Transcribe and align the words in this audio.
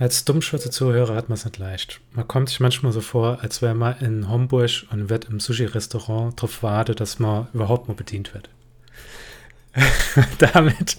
Als 0.00 0.24
Dummschürze-Zuhörer 0.24 1.14
hat 1.14 1.28
man 1.28 1.34
es 1.36 1.44
nicht 1.44 1.58
leicht. 1.58 2.00
Man 2.12 2.26
kommt 2.26 2.48
sich 2.48 2.58
manchmal 2.58 2.90
so 2.90 3.02
vor, 3.02 3.42
als 3.42 3.60
wäre 3.60 3.74
man 3.74 3.98
in 3.98 4.30
Homburg 4.30 4.70
und 4.90 5.10
wird 5.10 5.26
im 5.26 5.40
Sushi-Restaurant 5.40 6.38
darauf 6.38 6.62
warten, 6.62 6.96
dass 6.96 7.18
man 7.18 7.48
überhaupt 7.52 7.86
mal 7.86 7.92
bedient 7.92 8.32
wird. 8.32 8.48
Damit 10.38 10.96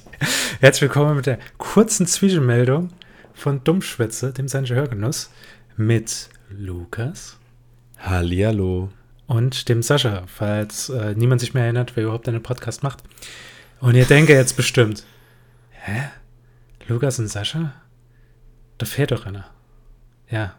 herzlich 0.59 0.83
willkommen 0.83 1.15
mit 1.15 1.25
der 1.25 1.39
kurzen 1.57 2.05
Zwischenmeldung 2.05 2.91
von 3.33 3.63
Dummschwätze, 3.63 4.33
dem 4.33 4.47
Sanche 4.47 4.75
Hörgenuss, 4.75 5.31
mit 5.77 6.29
Lukas. 6.51 7.39
Hallihallo. 7.97 8.89
Und 9.25 9.67
dem 9.67 9.81
Sascha, 9.81 10.25
falls 10.27 10.89
äh, 10.89 11.15
niemand 11.15 11.41
sich 11.41 11.55
mehr 11.55 11.63
erinnert, 11.63 11.95
wer 11.95 12.03
überhaupt 12.03 12.27
einen 12.27 12.43
Podcast 12.43 12.83
macht. 12.83 13.01
Und 13.79 13.95
ihr 13.95 14.05
denkt 14.05 14.29
jetzt 14.29 14.55
bestimmt, 14.55 15.03
hä? 15.71 16.03
Lukas 16.87 17.17
und 17.17 17.29
Sascha? 17.29 17.73
Doch 19.07 19.25
einer. 19.25 19.45
Ja. 20.29 20.55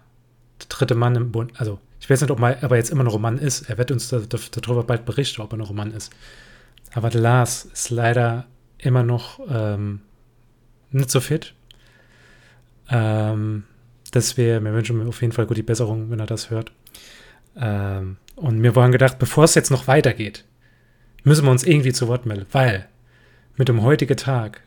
Der 0.61 0.69
dritte 0.69 0.95
Mann 0.95 1.17
im 1.17 1.33
Bund. 1.33 1.53
Also, 1.57 1.81
ich 2.01 2.09
weiß 2.09 2.21
nicht, 2.21 2.31
ob, 2.31 2.39
mal, 2.39 2.59
ob 2.63 2.71
er 2.71 2.77
jetzt 2.77 2.91
immer 2.91 3.05
noch 3.05 3.15
ein 3.15 3.21
Mann 3.21 3.39
ist. 3.39 3.69
Er 3.69 3.79
wird 3.79 3.91
uns 3.91 4.09
darüber 4.09 4.85
bald 4.85 5.05
berichten, 5.05 5.43
ob 5.43 5.53
er 5.53 5.57
noch 5.57 5.71
ein 5.71 5.77
Mann 5.77 5.93
ist. 5.93 6.13
Aber 6.93 7.11
der 7.11 7.21
Lars 7.21 7.65
ist 7.65 7.91
leider 7.91 8.47
immer 8.79 9.03
noch 9.03 9.41
ähm, 9.49 10.01
nicht 10.91 11.11
so 11.11 11.21
fit. 11.21 11.55
Ähm, 12.91 13.65
dass 14.13 14.37
wir, 14.37 14.63
wir 14.63 14.73
wünschen 14.73 14.99
mir 14.99 15.09
auf 15.09 15.21
jeden 15.23 15.33
Fall 15.33 15.47
gute 15.47 15.63
Besserung, 15.63 16.11
wenn 16.11 16.21
er 16.21 16.27
das 16.27 16.51
hört. 16.51 16.71
Ähm, 17.57 18.19
und 18.37 18.63
wir 18.63 18.77
waren 18.77 18.93
gedacht, 18.93 19.19
bevor 19.19 19.45
es 19.45 19.55
jetzt 19.55 19.71
noch 19.71 19.87
weitergeht, 19.87 20.45
müssen 21.25 21.45
wir 21.45 21.51
uns 21.51 21.65
irgendwie 21.65 21.93
zu 21.93 22.09
Wort 22.09 22.27
melden, 22.27 22.47
weil 22.53 22.89
mit 23.57 23.69
dem 23.69 23.83
heutigen 23.83 24.17
Tag 24.17 24.63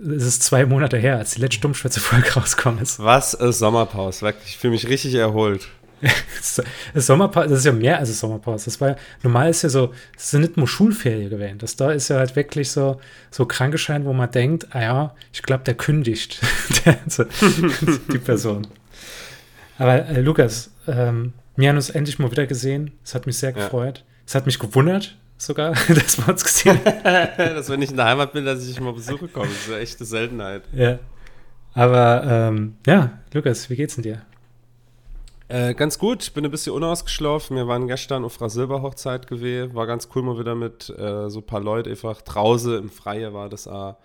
es 0.00 0.24
ist 0.24 0.42
zwei 0.42 0.64
Monate 0.64 0.96
her, 0.96 1.18
als 1.18 1.32
die 1.32 1.40
letzte 1.40 1.60
Dummschwätze-Folge 1.60 2.32
rausgekommen 2.36 2.82
ist. 2.82 2.98
Was 2.98 3.34
ist 3.34 3.58
Sommerpause? 3.58 4.22
Wirklich, 4.22 4.50
ich 4.50 4.58
fühle 4.58 4.72
mich 4.72 4.88
richtig 4.88 5.14
erholt. 5.14 5.68
Sommerpause, 6.94 7.48
das 7.48 7.58
ist 7.60 7.64
ja 7.66 7.72
mehr 7.72 7.98
als 7.98 8.18
Sommerpause. 8.18 8.66
Das 8.66 8.80
war, 8.80 8.96
normal 9.22 9.50
ist 9.50 9.62
ja 9.62 9.68
so, 9.68 9.92
es 10.16 10.30
sind 10.30 10.40
nicht 10.40 10.56
nur 10.56 10.66
Schulferien 10.66 11.28
gewesen. 11.28 11.58
Das 11.58 11.76
da 11.76 11.90
ist 11.92 12.08
ja 12.08 12.16
halt 12.16 12.36
wirklich 12.36 12.70
so, 12.70 12.98
so 13.30 13.44
Krankeschein, 13.44 14.06
wo 14.06 14.12
man 14.12 14.30
denkt, 14.30 14.68
ah 14.70 14.80
ja, 14.80 15.14
ich 15.32 15.42
glaube, 15.42 15.64
der 15.64 15.74
kündigt. 15.74 16.40
die 18.12 18.18
Person. 18.18 18.66
Aber 19.76 20.06
äh, 20.08 20.20
Lukas, 20.20 20.70
ähm, 20.86 21.34
wir 21.56 21.68
haben 21.68 21.76
uns 21.76 21.90
endlich 21.90 22.18
mal 22.18 22.30
wieder 22.30 22.46
gesehen. 22.46 22.92
Es 23.04 23.14
hat 23.14 23.26
mich 23.26 23.36
sehr 23.36 23.52
gefreut. 23.52 23.98
Ja. 23.98 24.04
Es 24.26 24.34
hat 24.34 24.46
mich 24.46 24.58
gewundert, 24.58 25.18
sogar, 25.40 25.72
dass 25.88 26.18
wir 26.18 26.28
uns 26.28 26.44
gesehen 26.44 26.80
haben. 26.84 27.36
dass 27.36 27.68
wenn 27.68 27.82
ich 27.82 27.90
in 27.90 27.96
der 27.96 28.06
Heimat 28.06 28.32
bin, 28.32 28.44
dass 28.44 28.62
ich 28.62 28.68
dich 28.68 28.80
mal 28.80 28.92
besuche 28.92 29.28
komme. 29.28 29.46
Das 29.46 29.56
ist 29.56 29.68
eine 29.68 29.78
echte 29.80 30.04
Seltenheit. 30.04 30.62
Ja. 30.72 30.98
Aber 31.74 32.22
ähm, 32.24 32.76
ja, 32.86 33.20
Lukas, 33.32 33.70
wie 33.70 33.76
geht's 33.76 33.94
denn 33.94 34.02
dir? 34.02 34.22
Äh, 35.48 35.74
ganz 35.74 35.98
gut, 35.98 36.22
ich 36.22 36.32
bin 36.32 36.44
ein 36.44 36.50
bisschen 36.50 36.72
unausgeschlafen. 36.74 37.56
Wir 37.56 37.66
waren 37.66 37.88
gestern 37.88 38.24
auf 38.24 38.40
einer 38.40 38.50
Silberhochzeit 38.50 39.26
gewesen. 39.26 39.74
War 39.74 39.86
ganz 39.86 40.08
cool 40.14 40.22
mal 40.22 40.38
wieder 40.38 40.54
mit 40.54 40.90
äh, 40.90 41.28
so 41.28 41.40
ein 41.40 41.46
paar 41.46 41.60
Leuten 41.60 41.90
einfach 41.90 42.22
draußen 42.22 42.78
im 42.78 42.88
Freie 42.88 43.34
war 43.34 43.48
das 43.48 43.66
auch, 43.66 43.96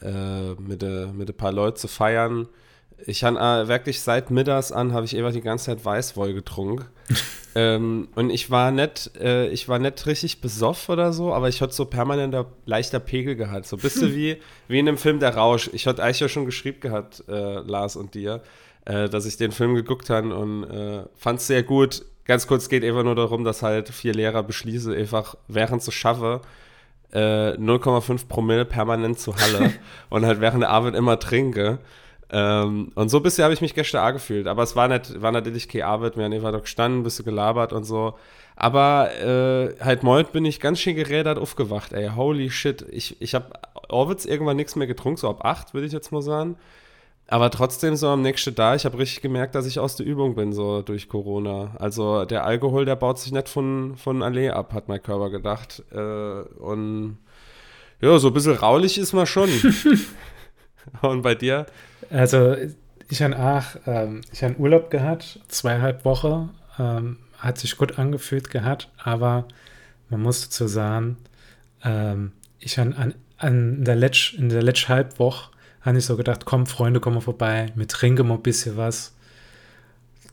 äh, 0.00 0.54
mit 0.54 0.82
ein 0.82 1.16
mit 1.16 1.36
paar 1.36 1.52
Leuten 1.52 1.76
zu 1.76 1.88
feiern. 1.88 2.48
Ich 3.06 3.24
habe 3.24 3.38
äh, 3.38 3.68
wirklich 3.68 4.00
seit 4.00 4.30
mittags 4.30 4.72
an, 4.72 4.92
habe 4.92 5.06
ich 5.06 5.16
einfach 5.16 5.32
die 5.32 5.40
ganze 5.40 5.66
Zeit 5.66 5.84
Weißwoll 5.84 6.34
getrunken. 6.34 6.84
ähm, 7.54 8.08
und 8.14 8.30
ich 8.30 8.50
war 8.50 8.70
nicht, 8.70 9.12
äh, 9.20 9.48
ich 9.48 9.68
war 9.68 9.78
nicht 9.78 10.04
richtig 10.06 10.40
besoffen 10.40 10.94
oder 10.94 11.12
so, 11.12 11.32
aber 11.32 11.48
ich 11.48 11.62
hatte 11.62 11.72
so 11.72 11.84
permanenter 11.84 12.46
leichter 12.66 13.00
Pegel 13.00 13.36
gehabt. 13.36 13.66
So 13.66 13.76
ein 13.76 13.82
bisschen 13.82 14.14
wie, 14.14 14.38
wie 14.66 14.78
in 14.78 14.86
dem 14.86 14.98
Film 14.98 15.20
Der 15.20 15.34
Rausch. 15.34 15.70
Ich 15.72 15.86
hatte 15.86 16.02
eigentlich 16.02 16.20
ja 16.20 16.28
schon 16.28 16.44
geschrieben 16.44 16.80
gehabt, 16.80 17.24
äh, 17.28 17.60
Lars 17.60 17.96
und 17.96 18.14
dir, 18.14 18.42
äh, 18.84 19.08
dass 19.08 19.26
ich 19.26 19.36
den 19.36 19.52
Film 19.52 19.74
geguckt 19.74 20.10
habe 20.10 20.34
und 20.34 20.64
äh, 20.64 21.04
fand 21.16 21.40
es 21.40 21.46
sehr 21.46 21.62
gut. 21.62 22.04
Ganz 22.24 22.46
kurz 22.46 22.68
geht 22.68 22.84
einfach 22.84 23.04
nur 23.04 23.14
darum, 23.14 23.44
dass 23.44 23.62
halt 23.62 23.88
vier 23.88 24.12
Lehrer 24.12 24.42
beschließen, 24.42 24.92
einfach 24.92 25.34
während 25.46 25.82
sie 25.82 25.92
schaffe, 25.92 26.42
0,5 27.12 28.12
äh, 28.12 28.18
Promille 28.28 28.64
permanent 28.64 29.18
zu 29.18 29.34
Halle 29.34 29.72
und 30.10 30.26
halt 30.26 30.40
während 30.40 30.62
der 30.62 30.70
Arbeit 30.70 30.94
immer 30.94 31.18
trinke. 31.18 31.78
Ähm, 32.30 32.92
und 32.94 33.08
so 33.08 33.18
ein 33.18 33.22
bisschen 33.22 33.44
habe 33.44 33.54
ich 33.54 33.60
mich 33.60 33.74
gestern 33.74 34.06
auch 34.06 34.12
gefühlt. 34.12 34.46
Aber 34.46 34.62
es 34.62 34.76
war, 34.76 34.88
nicht, 34.88 35.20
war 35.20 35.32
natürlich 35.32 35.68
keine 35.68 35.86
Arbeit. 35.86 36.16
Wir 36.16 36.24
haben 36.24 36.32
einfach 36.32 36.52
noch 36.52 36.62
gestanden, 36.62 37.00
ein 37.00 37.04
bisschen 37.04 37.24
gelabert 37.24 37.72
und 37.72 37.84
so. 37.84 38.14
Aber 38.56 39.10
äh, 39.20 39.74
halt 39.82 40.02
morgen 40.02 40.28
bin 40.32 40.44
ich 40.44 40.60
ganz 40.60 40.80
schön 40.80 40.96
gerädert 40.96 41.38
aufgewacht, 41.38 41.92
ey. 41.92 42.10
Holy 42.14 42.50
shit. 42.50 42.84
Ich, 42.90 43.20
ich 43.20 43.34
habe 43.34 43.52
Orwitz 43.88 44.24
irgendwann 44.24 44.56
nichts 44.56 44.76
mehr 44.76 44.86
getrunken, 44.86 45.18
so 45.18 45.28
ab 45.28 45.44
8, 45.44 45.74
würde 45.74 45.86
ich 45.86 45.92
jetzt 45.92 46.12
mal 46.12 46.22
sagen. 46.22 46.56
Aber 47.30 47.50
trotzdem 47.50 47.94
so 47.94 48.08
am 48.08 48.22
nächsten 48.22 48.54
da, 48.54 48.74
ich 48.74 48.86
habe 48.86 48.98
richtig 48.98 49.20
gemerkt, 49.20 49.54
dass 49.54 49.66
ich 49.66 49.78
aus 49.78 49.96
der 49.96 50.06
Übung 50.06 50.34
bin, 50.34 50.54
so 50.54 50.80
durch 50.80 51.08
Corona. 51.10 51.76
Also 51.78 52.24
der 52.24 52.44
Alkohol, 52.44 52.86
der 52.86 52.96
baut 52.96 53.18
sich 53.18 53.32
nicht 53.32 53.50
von, 53.50 53.96
von 53.96 54.22
Allee 54.22 54.48
ab, 54.48 54.72
hat 54.72 54.88
mein 54.88 55.02
Körper 55.02 55.28
gedacht. 55.30 55.82
Äh, 55.92 56.42
und 56.58 57.18
ja, 58.00 58.18
so 58.18 58.28
ein 58.28 58.34
bisschen 58.34 58.54
raulich 58.54 58.98
ist 58.98 59.12
man 59.12 59.26
schon. 59.26 59.50
und 61.02 61.22
bei 61.22 61.34
dir? 61.34 61.66
Also 62.10 62.56
ich 63.08 63.22
habe 63.22 63.38
auch, 63.38 63.64
ähm, 63.86 64.20
ich 64.32 64.42
habe 64.42 64.56
Urlaub 64.58 64.90
gehabt, 64.90 65.40
zweieinhalb 65.48 66.04
Wochen, 66.04 66.50
ähm, 66.78 67.18
hat 67.38 67.58
sich 67.58 67.76
gut 67.76 67.98
angefühlt 67.98 68.50
gehabt, 68.50 68.90
aber 68.98 69.46
man 70.08 70.22
muss 70.22 70.42
dazu 70.42 70.66
sagen, 70.66 71.16
ähm, 71.84 72.32
ich 72.58 72.78
habe 72.78 72.96
an, 72.96 73.14
an 73.36 73.84
der 73.84 73.96
Letsch, 73.96 74.34
in 74.34 74.48
der 74.48 74.62
letzten 74.62 74.88
Halbwoche 74.88 75.50
habe 75.82 75.98
ich 75.98 76.04
so 76.04 76.16
gedacht, 76.16 76.44
komm 76.44 76.66
Freunde, 76.66 77.00
komm 77.00 77.14
mal 77.14 77.20
vorbei, 77.20 77.72
wir 77.74 77.88
trinken 77.88 78.26
mal 78.26 78.34
ein 78.34 78.42
bisschen 78.42 78.76
was. 78.76 79.14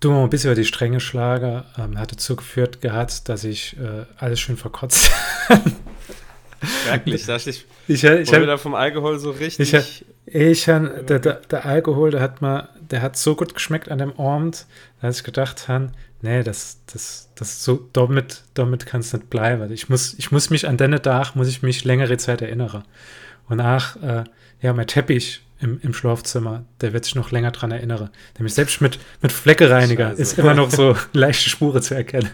Du 0.01 0.11
mal 0.11 0.23
ein 0.23 0.29
bisschen 0.29 0.51
über 0.51 0.59
die 0.59 0.65
Stränge 0.65 0.99
schlage, 0.99 1.63
ähm, 1.77 1.97
hat 1.97 2.11
dazu 2.11 2.35
geführt 2.35 2.81
gehabt, 2.81 3.29
dass 3.29 3.43
ich 3.43 3.77
äh, 3.77 4.05
alles 4.17 4.39
schön 4.39 4.57
verkotzt 4.57 5.09
Wirklich, 6.89 7.25
dass 7.25 7.47
ich, 7.47 7.65
ich, 7.87 8.03
ich, 8.03 8.03
ich 8.03 8.31
wieder 8.31 8.57
vom 8.57 8.75
Alkohol 8.75 9.19
so 9.19 9.31
richtig 9.31 9.73
ich, 9.73 10.05
ich 10.25 10.69
han, 10.69 11.05
der, 11.07 11.19
der, 11.19 11.35
der, 11.35 11.65
Alkohol, 11.65 12.11
der 12.11 12.21
hat 12.21 12.41
mal, 12.41 12.69
der 12.79 13.01
hat 13.01 13.17
so 13.17 13.35
gut 13.35 13.53
geschmeckt 13.53 13.89
an 13.89 13.99
dem 13.99 14.19
Abend, 14.19 14.65
dass 15.01 15.17
ich 15.17 15.23
gedacht 15.23 15.67
habe, 15.67 15.91
nee, 16.21 16.43
das, 16.43 16.79
das, 16.91 17.29
das 17.35 17.63
so, 17.63 17.87
damit, 17.93 18.43
damit 18.53 18.85
kann 18.85 19.01
es 19.01 19.13
nicht 19.13 19.29
bleiben. 19.29 19.71
Ich 19.71 19.89
muss, 19.89 20.15
ich 20.17 20.31
muss 20.31 20.49
mich 20.49 20.67
an 20.67 20.77
deine 20.77 21.01
Tag, 21.01 21.35
muss 21.35 21.47
ich 21.47 21.61
mich 21.61 21.83
längere 21.83 22.17
Zeit 22.17 22.41
erinnern. 22.41 22.83
Und 23.47 23.59
ach, 23.59 23.95
äh, 24.01 24.23
ja, 24.61 24.73
mein 24.73 24.87
Teppich 24.87 25.41
im, 25.59 25.79
im 25.81 25.93
Schlafzimmer, 25.93 26.65
der 26.81 26.93
wird 26.93 27.05
sich 27.05 27.15
noch 27.15 27.31
länger 27.31 27.51
dran 27.51 27.71
erinnern. 27.71 28.09
Nämlich 28.37 28.53
selbst 28.53 28.81
mit, 28.81 28.99
mit 29.21 29.31
Fleckereiniger 29.31 30.09
Scheiße. 30.09 30.21
ist 30.21 30.39
immer 30.39 30.53
noch 30.53 30.71
so 30.71 30.95
leichte 31.13 31.49
Spure 31.49 31.81
zu 31.81 31.95
erkennen. 31.95 32.29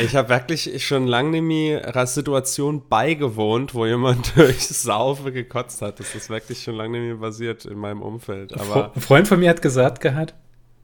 Ich 0.00 0.16
habe 0.16 0.28
wirklich 0.28 0.84
schon 0.84 1.06
lange 1.06 1.30
nicht 1.30 1.42
mehr 1.42 1.86
einer 1.86 2.06
Situation 2.06 2.88
beigewohnt, 2.88 3.74
wo 3.74 3.86
jemand 3.86 4.32
durch 4.36 4.66
Saufe 4.66 5.32
gekotzt 5.32 5.82
hat. 5.82 6.00
Das 6.00 6.14
ist 6.14 6.30
wirklich 6.30 6.62
schon 6.62 6.74
lange 6.74 6.98
nicht 6.98 7.08
mehr 7.08 7.28
passiert 7.28 7.64
in 7.64 7.78
meinem 7.78 8.02
Umfeld. 8.02 8.58
Aber 8.58 8.92
Ein 8.94 9.00
Freund 9.00 9.28
von 9.28 9.38
mir 9.38 9.50
hat 9.50 9.62
gesagt 9.62 10.00
gehabt, 10.00 10.34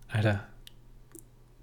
Alter, 0.09 0.47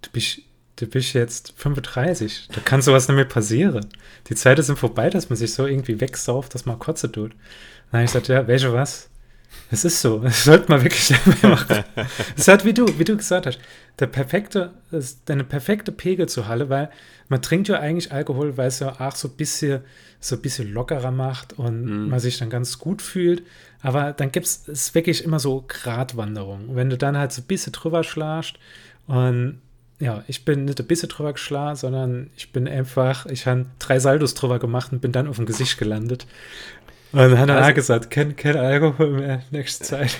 du 0.01 0.09
bist, 0.11 0.41
du 0.75 0.87
bist 0.87 1.13
jetzt 1.13 1.53
35, 1.57 2.49
da 2.53 2.61
kann 2.61 2.81
sowas 2.81 3.07
nicht 3.07 3.15
mehr 3.15 3.25
passieren. 3.25 3.87
Die 4.27 4.35
Zeiten 4.35 4.61
sind 4.61 4.77
vorbei, 4.77 5.09
dass 5.09 5.29
man 5.29 5.37
sich 5.37 5.53
so 5.53 5.65
irgendwie 5.65 5.99
wegsauft, 5.99 6.53
dass 6.53 6.65
man 6.65 6.79
Kotze 6.79 7.11
tut. 7.11 7.31
Dann 7.91 7.99
habe 7.99 8.03
ich 8.03 8.11
gesagt, 8.11 8.27
ja, 8.27 8.47
welche 8.47 8.73
was? 8.73 9.09
Es 9.71 9.83
ist 9.83 10.01
so. 10.01 10.19
Das 10.19 10.43
sollte 10.43 10.69
man 10.69 10.83
wirklich 10.83 11.13
machen. 11.41 11.83
Es 12.35 12.41
ist 12.41 12.47
halt, 12.47 12.65
wie 12.65 12.73
du, 12.73 12.85
wie 12.99 13.03
du 13.03 13.17
gesagt 13.17 13.45
hast, 13.45 13.59
der 13.99 14.07
perfekte, 14.07 14.71
deine 15.25 15.43
perfekte 15.43 15.91
Pegel 15.91 16.27
zu 16.27 16.47
Halle, 16.47 16.69
weil 16.69 16.89
man 17.27 17.41
trinkt 17.41 17.67
ja 17.67 17.79
eigentlich 17.79 18.11
Alkohol, 18.11 18.57
weil 18.57 18.67
es 18.67 18.79
ja 18.79 18.99
auch 18.99 19.15
so 19.15 19.27
ein 19.27 19.35
bisschen, 19.35 19.81
so 20.19 20.35
ein 20.35 20.41
bisschen 20.41 20.71
lockerer 20.71 21.11
macht 21.11 21.53
und 21.53 21.85
mm. 21.85 22.09
man 22.09 22.19
sich 22.19 22.37
dann 22.37 22.49
ganz 22.49 22.77
gut 22.77 23.01
fühlt. 23.01 23.43
Aber 23.81 24.13
dann 24.13 24.31
gibt 24.31 24.45
es 24.45 24.95
wirklich 24.95 25.23
immer 25.23 25.39
so 25.39 25.63
Gratwanderung. 25.67 26.75
Wenn 26.75 26.89
du 26.89 26.97
dann 26.97 27.17
halt 27.17 27.31
so 27.31 27.41
ein 27.41 27.45
bisschen 27.45 27.73
drüber 27.73 28.03
schlägst 28.03 28.55
und 29.07 29.61
ja, 29.99 30.23
ich 30.27 30.43
bin 30.43 30.65
nicht 30.65 30.79
ein 30.79 30.87
bisschen 30.87 31.09
drüber 31.09 31.33
geschlagen, 31.33 31.75
sondern 31.77 32.29
ich 32.35 32.51
bin 32.51 32.67
einfach, 32.67 33.25
ich 33.27 33.47
habe 33.47 33.65
drei 33.79 33.99
Saldos 33.99 34.33
drüber 34.33 34.59
gemacht 34.59 34.91
und 34.91 35.01
bin 35.01 35.11
dann 35.11 35.27
auf 35.27 35.37
dem 35.37 35.45
Gesicht 35.45 35.77
gelandet. 35.77 36.27
Und 37.11 37.19
dann 37.19 37.37
hat 37.37 37.49
er 37.49 37.57
also, 37.57 37.73
gesagt, 37.73 38.09
kein, 38.09 38.35
kein 38.35 38.57
Alkohol 38.57 39.09
mehr 39.09 39.41
nächste 39.51 39.83
Zeit. 39.83 40.17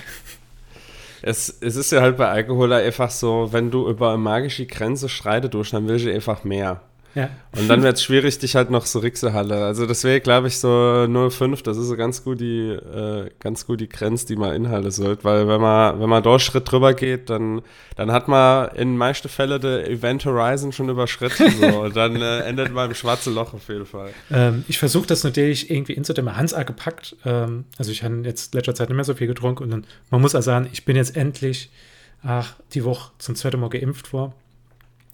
Es, 1.22 1.48
es 1.60 1.76
ist 1.76 1.92
ja 1.92 2.02
halt 2.02 2.16
bei 2.16 2.28
Alkohol 2.28 2.72
einfach 2.72 3.10
so, 3.10 3.48
wenn 3.50 3.70
du 3.70 3.88
über 3.88 4.10
eine 4.10 4.18
magische 4.18 4.66
Grenze 4.66 5.08
schreitet 5.08 5.54
durch, 5.54 5.70
dann 5.70 5.88
willst 5.88 6.06
du 6.06 6.12
einfach 6.12 6.44
mehr. 6.44 6.82
Ja. 7.16 7.30
Und 7.58 7.66
dann 7.68 7.82
wird 7.82 7.96
es 7.96 8.02
schwierig, 8.02 8.38
dich 8.38 8.56
halt 8.56 8.70
noch 8.70 8.84
so 8.84 8.98
Rixehalle. 8.98 9.64
Also 9.64 9.86
das 9.86 10.04
wäre, 10.04 10.20
glaube 10.20 10.48
ich, 10.48 10.58
so 10.58 10.68
0,5, 10.68 11.64
das 11.64 11.78
ist 11.78 11.86
so 11.86 11.96
ganz 11.96 12.22
gut 12.22 12.40
die, 12.40 12.68
äh, 12.68 13.30
ganz 13.40 13.66
gut 13.66 13.80
die 13.80 13.88
Grenze, 13.88 14.26
die 14.26 14.36
man 14.36 14.54
inhalten 14.54 14.90
sollte. 14.90 15.24
Weil 15.24 15.48
wenn 15.48 15.62
man, 15.62 15.98
wenn 15.98 16.10
man 16.10 16.22
da 16.22 16.38
Schritt 16.38 16.70
drüber 16.70 16.92
geht, 16.92 17.30
dann, 17.30 17.62
dann 17.96 18.12
hat 18.12 18.28
man 18.28 18.68
in 18.76 18.98
meisten 18.98 19.30
Fällen 19.30 19.62
der 19.62 19.88
Event 19.88 20.26
Horizon 20.26 20.72
schon 20.72 20.90
überschritten. 20.90 21.50
So. 21.58 21.66
Und 21.84 21.96
dann 21.96 22.20
äh, 22.20 22.40
endet 22.40 22.74
man 22.74 22.90
im 22.90 22.94
schwarzen 22.94 23.34
Loch 23.34 23.54
auf 23.54 23.66
jeden 23.70 23.86
Fall. 23.86 24.10
Ähm, 24.30 24.66
ich 24.68 24.78
versuche 24.78 25.06
das 25.06 25.24
natürlich 25.24 25.70
irgendwie 25.70 25.94
in 25.94 26.04
so 26.04 26.12
dem 26.12 26.36
Hans 26.36 26.54
gepackt. 26.54 27.16
Ähm, 27.24 27.64
also 27.78 27.92
ich 27.92 28.02
habe 28.02 28.20
jetzt 28.24 28.54
letzter 28.54 28.74
Zeit 28.74 28.90
nicht 28.90 28.96
mehr 28.96 29.04
so 29.04 29.14
viel 29.14 29.26
getrunken 29.26 29.62
und 29.62 29.70
dann, 29.70 29.86
man 30.10 30.20
muss 30.20 30.34
also 30.34 30.44
sagen, 30.44 30.68
ich 30.70 30.84
bin 30.84 30.96
jetzt 30.96 31.16
endlich 31.16 31.70
ach, 32.22 32.56
die 32.74 32.84
Woche 32.84 33.12
zum 33.16 33.36
zweiten 33.36 33.58
Mal 33.58 33.70
geimpft 33.70 34.12
war. 34.12 34.34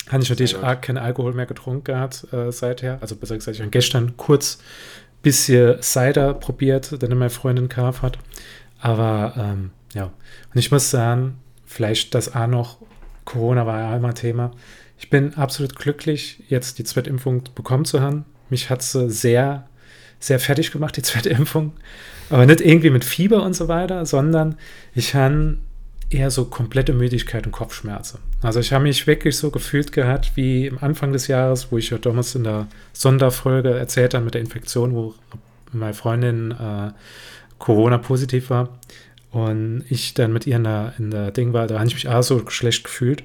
Habe 0.08 0.22
ich 0.22 0.30
natürlich 0.30 0.56
auch 0.56 0.80
keinen 0.80 0.98
Alkohol 0.98 1.32
mehr 1.32 1.46
getrunken 1.46 1.84
gehabt 1.84 2.26
äh, 2.32 2.50
seither. 2.50 2.98
Also 3.00 3.16
besser 3.16 3.36
gesagt, 3.36 3.56
ich 3.56 3.60
habe 3.60 3.70
gestern 3.70 4.16
kurz 4.16 4.58
ein 4.58 5.22
bisschen 5.22 5.80
Cider 5.80 6.34
probiert, 6.34 7.00
den 7.00 7.16
meine 7.16 7.30
Freundin 7.30 7.68
gekauft 7.68 8.02
hat. 8.02 8.18
Aber 8.80 9.34
ähm, 9.36 9.70
ja, 9.94 10.04
und 10.04 10.58
ich 10.58 10.70
muss 10.70 10.90
sagen, 10.90 11.38
vielleicht 11.64 12.14
das 12.14 12.34
auch 12.34 12.48
noch, 12.48 12.78
Corona 13.24 13.64
war 13.66 13.78
ja 13.78 13.96
immer 13.96 14.14
Thema. 14.14 14.50
Ich 14.98 15.08
bin 15.08 15.34
absolut 15.34 15.76
glücklich, 15.76 16.42
jetzt 16.48 16.78
die 16.78 16.84
Zweitimpfung 16.84 17.44
bekommen 17.54 17.84
zu 17.84 18.00
haben. 18.00 18.24
Mich 18.50 18.70
hat 18.70 18.82
sie 18.82 19.08
sehr, 19.08 19.68
sehr 20.18 20.40
fertig 20.40 20.72
gemacht, 20.72 20.96
die 20.96 21.02
zweite 21.02 21.30
Impfung. 21.30 21.72
Aber 22.28 22.46
nicht 22.46 22.60
irgendwie 22.60 22.90
mit 22.90 23.04
Fieber 23.04 23.42
und 23.42 23.54
so 23.54 23.68
weiter, 23.68 24.04
sondern 24.06 24.56
ich 24.94 25.14
habe 25.14 25.58
eher 26.12 26.30
so 26.30 26.44
komplette 26.44 26.92
Müdigkeit 26.92 27.46
und 27.46 27.52
Kopfschmerzen. 27.52 28.18
Also 28.40 28.60
ich 28.60 28.72
habe 28.72 28.84
mich 28.84 29.06
wirklich 29.06 29.36
so 29.36 29.50
gefühlt 29.50 29.92
gehabt 29.92 30.32
wie 30.34 30.70
am 30.70 30.78
Anfang 30.78 31.12
des 31.12 31.26
Jahres, 31.26 31.70
wo 31.70 31.78
ich 31.78 31.90
ja 31.90 31.98
damals 31.98 32.34
in 32.34 32.44
der 32.44 32.66
Sonderfolge 32.92 33.70
erzählt 33.70 34.14
habe 34.14 34.24
mit 34.24 34.34
der 34.34 34.40
Infektion, 34.40 34.94
wo 34.94 35.14
meine 35.72 35.94
Freundin 35.94 36.50
äh, 36.52 36.92
Corona 37.58 37.98
positiv 37.98 38.50
war 38.50 38.68
und 39.30 39.84
ich 39.88 40.14
dann 40.14 40.32
mit 40.32 40.46
ihr 40.46 40.56
in 40.56 40.64
der, 40.64 40.94
in 40.98 41.10
der 41.10 41.30
Ding 41.30 41.52
war, 41.52 41.66
da 41.66 41.76
habe 41.76 41.86
ich 41.86 41.94
mich 41.94 42.08
auch 42.08 42.22
so 42.22 42.48
schlecht 42.50 42.84
gefühlt. 42.84 43.24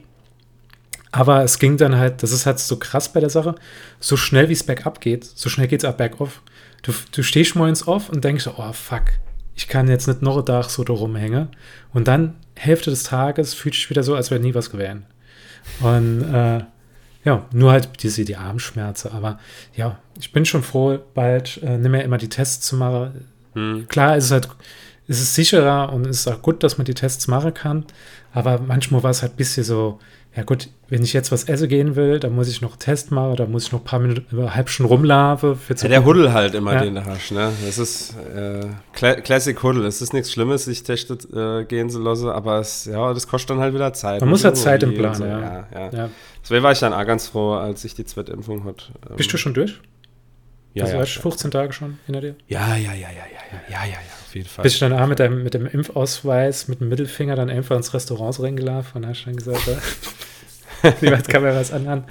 Aber 1.11 1.43
es 1.43 1.59
ging 1.59 1.77
dann 1.77 1.95
halt, 1.95 2.21
das 2.21 2.31
ist 2.31 2.45
halt 2.45 2.59
so 2.59 2.77
krass 2.77 3.11
bei 3.11 3.19
der 3.19 3.29
Sache, 3.29 3.55
so 3.99 4.17
schnell 4.17 4.49
wie 4.49 4.53
es 4.53 4.63
bergab 4.63 5.01
geht, 5.01 5.25
so 5.25 5.49
schnell 5.49 5.67
geht 5.67 5.83
es 5.83 5.89
auch 5.89 5.95
bergauf. 5.95 6.41
Du, 6.83 6.93
du 7.11 7.23
stehst 7.23 7.55
morgens 7.55 7.87
auf 7.87 8.09
und 8.09 8.23
denkst, 8.23 8.47
oh 8.55 8.73
fuck, 8.73 9.03
ich 9.55 9.67
kann 9.67 9.87
jetzt 9.87 10.07
nicht 10.07 10.21
noch 10.21 10.37
einen 10.37 10.45
Tag 10.45 10.69
so 10.69 10.83
da 10.83 10.93
rumhängen. 10.93 11.49
Und 11.93 12.07
dann, 12.07 12.35
Hälfte 12.57 12.89
des 12.89 13.03
Tages, 13.03 13.53
fühlt 13.53 13.75
sich 13.75 13.89
wieder 13.89 14.03
so, 14.03 14.15
als 14.15 14.31
wäre 14.31 14.41
nie 14.41 14.53
was 14.53 14.69
gewesen. 14.69 15.05
Und 15.81 16.21
äh, 16.33 16.63
ja, 17.23 17.45
nur 17.51 17.71
halt 17.71 17.89
diese 18.03 18.23
die 18.23 18.37
Armschmerzen. 18.37 19.11
Aber 19.11 19.39
ja, 19.75 19.99
ich 20.19 20.31
bin 20.31 20.45
schon 20.45 20.63
froh, 20.63 20.99
bald 21.13 21.61
äh, 21.61 21.77
nicht 21.77 21.91
mehr 21.91 22.03
immer 22.03 22.17
die 22.17 22.29
Tests 22.29 22.65
zu 22.65 22.75
machen. 22.75 23.25
Hm. 23.53 23.87
Klar 23.87 24.15
ist 24.15 24.25
es 24.25 24.31
halt, 24.31 24.47
ist 25.07 25.21
es 25.21 25.35
sicherer 25.35 25.91
und 25.91 26.07
es 26.07 26.21
ist 26.21 26.27
auch 26.27 26.41
gut, 26.41 26.63
dass 26.63 26.77
man 26.77 26.85
die 26.85 26.93
Tests 26.93 27.27
machen 27.27 27.53
kann. 27.53 27.85
Aber 28.33 28.59
manchmal 28.59 29.03
war 29.03 29.11
es 29.11 29.21
halt 29.21 29.33
ein 29.33 29.37
bisschen 29.37 29.63
so, 29.63 29.99
ja 30.35 30.43
gut, 30.43 30.69
wenn 30.87 31.03
ich 31.03 31.13
jetzt 31.13 31.31
was 31.31 31.45
essen 31.45 31.67
gehen 31.67 31.95
will, 31.95 32.19
dann 32.19 32.35
muss 32.35 32.47
ich 32.47 32.61
noch 32.61 32.71
einen 32.71 32.79
Test 32.79 33.11
machen, 33.11 33.35
dann 33.35 33.51
muss 33.51 33.65
ich 33.65 33.71
noch 33.71 33.79
ein 33.79 33.85
paar 33.85 33.99
Minuten, 33.99 34.23
über 34.31 34.53
halb 34.53 34.69
schon 34.69 34.85
rumlaufen. 34.85 35.57
Ja, 35.67 35.87
der 35.87 36.05
Huddel 36.05 36.31
halt 36.31 36.53
immer, 36.53 36.73
ja. 36.73 36.81
den 36.81 36.95
du 36.95 37.05
hast, 37.05 37.31
ne? 37.31 37.51
Das 37.65 37.77
ist 37.77 38.15
äh, 38.35 38.67
Classic 38.93 39.61
Huddel. 39.63 39.85
Es 39.85 40.01
ist 40.01 40.13
nichts 40.13 40.31
Schlimmes, 40.31 40.65
sich 40.65 40.83
testet 40.83 41.27
äh, 41.33 41.65
gehen 41.65 41.89
zu 41.89 41.99
lassen, 41.99 42.29
aber 42.29 42.59
es, 42.59 42.85
ja, 42.85 43.13
das 43.13 43.27
kostet 43.27 43.49
dann 43.49 43.59
halt 43.59 43.73
wieder 43.73 43.91
Zeit. 43.93 44.21
Man 44.21 44.29
muss 44.29 44.43
halt 44.43 44.57
Zeit 44.57 44.83
im 44.83 44.93
Plan, 44.93 45.15
so. 45.15 45.25
ja. 45.25 45.67
ja. 45.73 45.89
ja. 45.91 46.09
Deswegen 46.43 46.63
war 46.63 46.71
ich 46.71 46.79
dann 46.79 46.93
auch 46.93 47.05
ganz 47.05 47.27
froh, 47.27 47.53
als 47.53 47.83
ich 47.83 47.95
die 47.95 48.05
zweite 48.05 48.31
Impfung 48.31 48.63
hatte. 48.63 48.85
Ähm, 49.09 49.15
Bist 49.17 49.33
du 49.33 49.37
schon 49.37 49.53
durch? 49.53 49.81
Ja, 50.73 50.85
also 50.85 50.97
ja, 50.97 51.05
15 51.05 51.51
Tage 51.51 51.73
schon 51.73 51.97
hinter 52.05 52.21
dir? 52.21 52.35
Ja, 52.47 52.75
ja, 52.75 52.93
ja, 52.93 52.93
ja, 52.93 53.09
ja, 53.09 53.09
ja, 53.09 53.59
ja, 53.69 53.85
ja. 53.85 53.91
ja 53.91 54.16
auf 54.27 54.35
jeden 54.35 54.47
Fall. 54.47 54.63
Bist 54.63 54.81
du 54.81 54.89
dann 54.89 54.99
auch 54.99 55.07
mit 55.07 55.19
dem, 55.19 55.43
mit 55.43 55.53
dem 55.53 55.65
Impfausweis, 55.65 56.67
mit 56.67 56.81
dem 56.81 56.89
Mittelfinger 56.89 57.35
dann 57.35 57.49
einfach 57.49 57.77
ins 57.77 57.93
Restaurant 57.93 58.39
reingelaufen 58.41 59.03
und 59.03 59.09
hast 59.09 59.25
dann 59.25 59.37
gesagt, 59.37 59.61
Wie 60.99 61.07
weit 61.11 61.27
kann 61.27 61.43
man 61.43 61.55
was 61.55 61.71
anhören? 61.71 62.03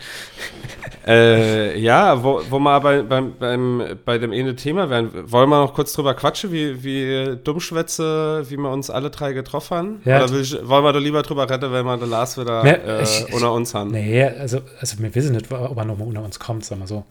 äh, 1.06 1.78
ja, 1.78 2.22
wo, 2.24 2.40
wo 2.48 2.58
wir 2.58 2.70
aber 2.70 3.02
beim, 3.02 3.34
beim, 3.38 3.98
bei 4.04 4.18
dem 4.18 4.32
Ende 4.32 4.56
Thema 4.56 4.88
wären, 4.88 5.10
wollen 5.30 5.48
wir 5.50 5.60
noch 5.60 5.74
kurz 5.74 5.92
drüber 5.92 6.14
quatschen, 6.14 6.50
wie, 6.52 6.82
wie 6.82 7.36
Dummschwätze, 7.44 8.44
wie 8.48 8.56
wir 8.56 8.70
uns 8.70 8.88
alle 8.88 9.10
drei 9.10 9.32
getroffen 9.32 9.76
haben? 9.76 10.00
Ja. 10.04 10.24
Oder 10.24 10.40
ich, 10.40 10.56
wollen 10.66 10.84
wir 10.84 10.92
da 10.92 10.98
lieber 10.98 11.22
drüber 11.22 11.48
retten, 11.48 11.70
wenn 11.70 11.84
wir 11.84 11.96
den 11.98 12.10
Lars 12.10 12.38
wieder 12.38 12.64
ja, 12.64 12.72
äh, 12.72 13.02
ich, 13.02 13.32
unter 13.32 13.52
uns 13.52 13.74
haben? 13.74 13.90
Nee, 13.90 14.24
also, 14.24 14.62
also 14.80 14.98
wir 14.98 15.14
wissen 15.14 15.34
nicht, 15.34 15.52
ob 15.52 15.76
er 15.76 15.84
nochmal 15.84 16.08
unter 16.08 16.24
uns 16.24 16.40
kommt, 16.40 16.64
sagen 16.64 16.80
wir 16.80 16.88
so. 16.88 17.04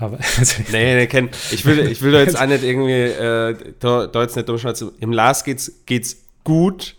Aber, 0.00 0.18
also 0.38 0.62
nee, 0.72 0.94
nee, 0.94 1.06
kenn, 1.06 1.30
ich 1.50 1.64
will, 1.64 1.78
ich 1.90 2.02
will 2.02 2.12
da 2.12 2.20
jetzt 2.20 2.40
auch 2.40 2.46
nicht 2.46 2.64
irgendwie, 2.64 2.92
äh, 2.92 3.56
da, 3.78 4.06
da 4.06 4.22
jetzt 4.22 4.36
nicht 4.36 4.48
Dummschwätze. 4.48 4.92
Im 5.00 5.12
Lars 5.12 5.44
geht's, 5.44 5.84
geht's 5.86 6.16
gut 6.44 6.96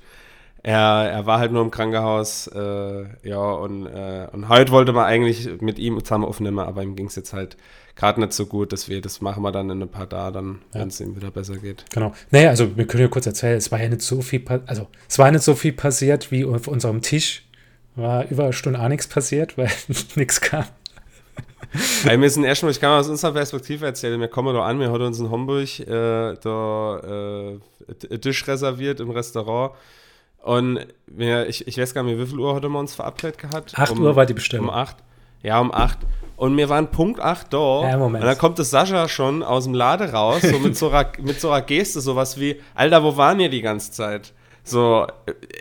er, 0.64 1.10
er 1.12 1.26
war 1.26 1.40
halt 1.40 1.52
nur 1.52 1.64
im 1.64 1.72
Krankenhaus, 1.72 2.48
äh, 2.48 3.06
ja, 3.24 3.40
und, 3.40 3.88
äh, 3.88 4.28
und 4.32 4.48
heute 4.48 4.72
wollte 4.72 4.94
man 4.94 5.06
eigentlich 5.06 5.50
mit 5.60 5.80
ihm 5.80 6.04
zusammen 6.04 6.26
aufnehmen, 6.26 6.60
aber 6.60 6.84
ihm 6.84 6.96
ging 6.96 7.08
es 7.08 7.16
jetzt 7.16 7.34
halt 7.34 7.58
gerade 7.96 8.20
nicht 8.22 8.34
so 8.34 8.46
gut, 8.46 8.72
dass 8.72 8.88
wir 8.88 9.02
das 9.02 9.22
machen 9.22 9.44
wir 9.44 9.52
dann 9.52 9.70
in 9.70 9.82
ein 9.82 9.90
paar 9.90 10.08
Tagen, 10.08 10.34
dann, 10.34 10.60
ja. 10.74 10.82
wenn 10.82 10.90
es 10.90 11.02
ihm 11.02 11.16
wieder 11.16 11.32
besser 11.32 11.58
geht. 11.58 11.86
Genau. 11.92 12.14
Naja, 12.30 12.50
also 12.50 12.78
wir 12.78 12.86
können 12.86 13.02
ja 13.02 13.10
kurz 13.10 13.26
erzählen, 13.26 13.58
es 13.58 13.72
war 13.72 13.82
ja 13.82 13.90
nicht 13.90 14.02
so 14.02 14.22
viel, 14.22 14.44
also 14.68 14.88
es 15.10 15.18
war 15.18 15.32
nicht 15.32 15.44
so 15.44 15.56
viel 15.56 15.74
passiert 15.74 16.32
wie 16.32 16.46
auf 16.46 16.68
unserem 16.68 17.02
Tisch. 17.02 17.44
War 17.96 18.30
über 18.30 18.44
eine 18.44 18.54
Stunde 18.54 18.80
auch 18.80 18.88
nichts 18.88 19.08
passiert, 19.08 19.58
weil 19.58 19.70
nichts 20.16 20.40
kam. 20.40 20.66
Wir 22.04 22.18
müssen 22.18 22.44
erstmal, 22.44 22.72
ich 22.72 22.80
kann 22.80 23.00
aus 23.00 23.10
unserer 23.10 23.34
Perspektive 23.34 23.86
erzählen, 23.86 24.20
wir 24.20 24.28
kommen 24.28 24.54
da 24.54 24.64
an, 24.64 24.80
wir 24.80 24.92
haben 24.92 25.02
uns 25.02 25.20
in 25.20 25.30
Homburg 25.30 25.80
äh, 25.80 26.36
da 26.42 27.00
äh, 27.00 28.18
Tisch 28.20 28.48
reserviert 28.48 29.00
im 29.00 29.12
Restaurant 29.12 29.74
und 30.42 30.86
wir, 31.08 31.48
ich, 31.48 31.68
ich 31.68 31.78
weiß 31.78 31.94
gar 31.94 32.04
nicht, 32.04 32.18
wie 32.18 32.26
viel 32.26 32.40
Uhr 32.40 32.56
hatten 32.56 32.72
wir 32.72 32.80
uns 32.80 32.96
verabredet 32.96 33.38
gehabt? 33.38 33.78
8 33.78 33.92
um, 33.92 34.02
Uhr 34.02 34.16
war 34.16 34.26
die 34.26 34.34
Bestellung. 34.34 34.70
Um 34.70 34.74
8. 34.74 34.98
Ja, 35.44 35.60
um 35.60 35.74
8. 35.74 36.00
Und 36.36 36.58
wir 36.58 36.70
waren 36.70 36.90
Punkt 36.90 37.20
8 37.20 37.54
da. 37.54 37.90
Ja, 37.90 37.98
Moment. 37.98 38.24
Und 38.24 38.28
dann 38.28 38.38
kommt 38.38 38.58
das 38.58 38.72
Sascha 38.72 39.08
schon 39.08 39.44
aus 39.44 39.66
dem 39.66 39.74
Lade 39.74 40.12
raus, 40.12 40.42
so 40.42 40.58
mit 40.60 40.76
so 40.76 40.90
einer, 40.90 41.12
mit 41.22 41.40
so 41.40 41.52
einer 41.52 41.62
Geste, 41.62 42.02
sowas 42.02 42.40
wie, 42.40 42.60
Alter, 42.74 43.04
wo 43.04 43.18
waren 43.18 43.40
ihr 43.40 43.50
die 43.50 43.62
ganze 43.62 43.92
Zeit? 43.92 44.34
So, 44.64 45.08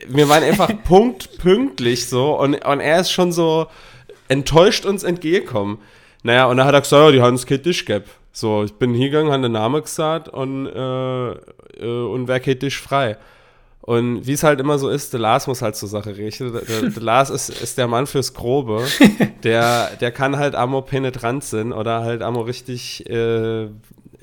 wir 0.09 0.29
waren 0.29 0.43
einfach 0.43 0.71
punktpünktlich 0.85 2.09
so 2.09 2.39
und, 2.39 2.65
und 2.65 2.81
er 2.81 3.01
ist 3.01 3.11
schon 3.11 3.33
so 3.33 3.67
enttäuscht 4.29 4.87
uns 4.87 5.03
entgegengekommen. 5.03 5.79
Naja, 6.23 6.47
und 6.47 6.57
dann 6.57 6.67
hat 6.67 6.75
er 6.75 6.81
gesagt, 6.81 7.03
ja, 7.03 7.11
die 7.11 7.23
haben 7.23 7.35
es 7.35 7.47
kein 7.47 7.63
Tisch 7.63 7.85
gehabt. 7.85 8.09
So, 8.33 8.63
ich 8.63 8.75
bin 8.75 8.95
hingegangen, 8.95 9.33
habe 9.33 9.43
den 9.43 9.53
Namen 9.53 9.83
gesagt 9.83 10.29
und, 10.29 10.67
äh, 10.67 11.31
äh, 11.31 12.05
und 12.07 12.29
wer 12.29 12.41
kein 12.41 12.59
Tisch 12.59 12.81
frei. 12.81 13.17
Und 13.83 14.27
wie 14.27 14.35
es 14.35 14.43
halt 14.43 14.61
immer 14.61 14.79
so 14.79 14.89
ist, 14.89 15.13
der 15.13 15.21
Lars 15.21 15.47
muss 15.47 15.63
halt 15.63 15.75
zur 15.75 15.89
Sache 15.89 16.17
richten. 16.17 16.53
Der, 16.53 16.63
der, 16.63 16.91
der 16.91 17.03
Lars 17.03 17.31
ist, 17.31 17.49
ist 17.49 17.79
der 17.79 17.89
Mann 17.89 18.07
fürs 18.07 18.35
Grobe. 18.35 18.87
Der, 19.43 19.93
der 19.99 20.13
kann 20.13 20.37
halt 20.37 20.55
Amo 20.55 20.83
penetrant 20.83 21.43
sein 21.43 21.73
oder 21.73 22.03
halt 22.03 22.21
Amo 22.21 22.43
richtig 22.43 23.09
äh, 23.09 23.69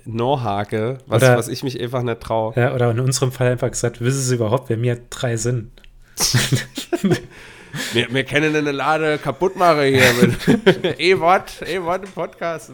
No-Hake, 0.06 1.00
was, 1.08 1.24
was 1.24 1.48
ich 1.48 1.64
mich 1.64 1.82
einfach 1.82 2.04
nicht 2.04 2.22
traue. 2.22 2.54
Ja, 2.56 2.76
oder 2.76 2.92
in 2.92 3.00
unserem 3.00 3.32
Fall 3.32 3.52
einfach 3.52 3.72
gesagt, 3.72 4.00
wissen 4.00 4.22
Sie 4.22 4.36
überhaupt, 4.36 4.70
wer 4.70 4.78
mir 4.78 5.00
drei 5.10 5.38
sind? 5.38 5.72
wir, 7.94 8.14
wir 8.14 8.24
kennen 8.24 8.56
eine 8.56 8.72
Lade 8.72 9.18
kaputt 9.18 9.56
machen 9.56 9.84
hier 9.84 10.14
mit 10.22 11.00
E-Wort, 11.00 11.62
E-Wort 11.68 12.06
im 12.06 12.12
Podcast. 12.12 12.72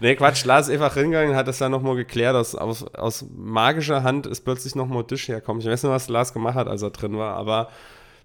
Nee, 0.00 0.16
Quatsch, 0.16 0.44
Lars 0.44 0.68
ist 0.68 0.74
einfach 0.74 0.94
hingegangen, 0.94 1.36
hat 1.36 1.48
das 1.48 1.58
dann 1.58 1.72
nochmal 1.72 1.96
geklärt. 1.96 2.34
Aus, 2.36 2.54
aus, 2.54 2.84
aus 2.94 3.24
magischer 3.34 4.02
Hand 4.02 4.26
ist 4.26 4.42
plötzlich 4.42 4.74
nochmal 4.74 5.04
Tisch 5.04 5.28
herkommen. 5.28 5.60
Ich 5.60 5.66
weiß 5.66 5.82
nicht, 5.82 5.92
was 5.92 6.08
Lars 6.08 6.32
gemacht 6.32 6.56
hat, 6.56 6.68
als 6.68 6.82
er 6.82 6.90
drin 6.90 7.16
war, 7.16 7.36
aber 7.36 7.68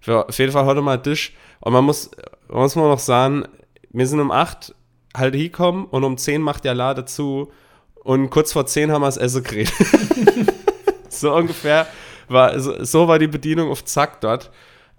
für, 0.00 0.28
auf 0.28 0.38
jeden 0.38 0.52
Fall 0.52 0.66
heute 0.66 0.82
mal 0.82 0.98
Tisch. 0.98 1.32
Und 1.60 1.72
man 1.72 1.84
muss, 1.84 2.10
man 2.48 2.62
muss 2.62 2.76
mal 2.76 2.88
noch 2.88 2.98
sagen, 2.98 3.46
wir 3.90 4.06
sind 4.06 4.20
um 4.20 4.30
8 4.30 4.74
halt 5.16 5.34
hingekommen 5.34 5.86
und 5.86 6.04
um 6.04 6.16
10 6.16 6.42
macht 6.42 6.64
der 6.64 6.74
Lade 6.74 7.04
zu 7.04 7.50
und 7.94 8.30
kurz 8.30 8.52
vor 8.52 8.66
10 8.66 8.92
haben 8.92 9.02
wir 9.02 9.06
das 9.06 9.16
Essen 9.16 9.42
gekriegt. 9.42 9.72
so 11.08 11.34
ungefähr 11.34 11.86
war, 12.28 12.58
so, 12.60 12.82
so 12.84 13.08
war 13.08 13.18
die 13.18 13.26
Bedienung 13.26 13.70
auf 13.70 13.84
Zack 13.84 14.20
dort. 14.20 14.50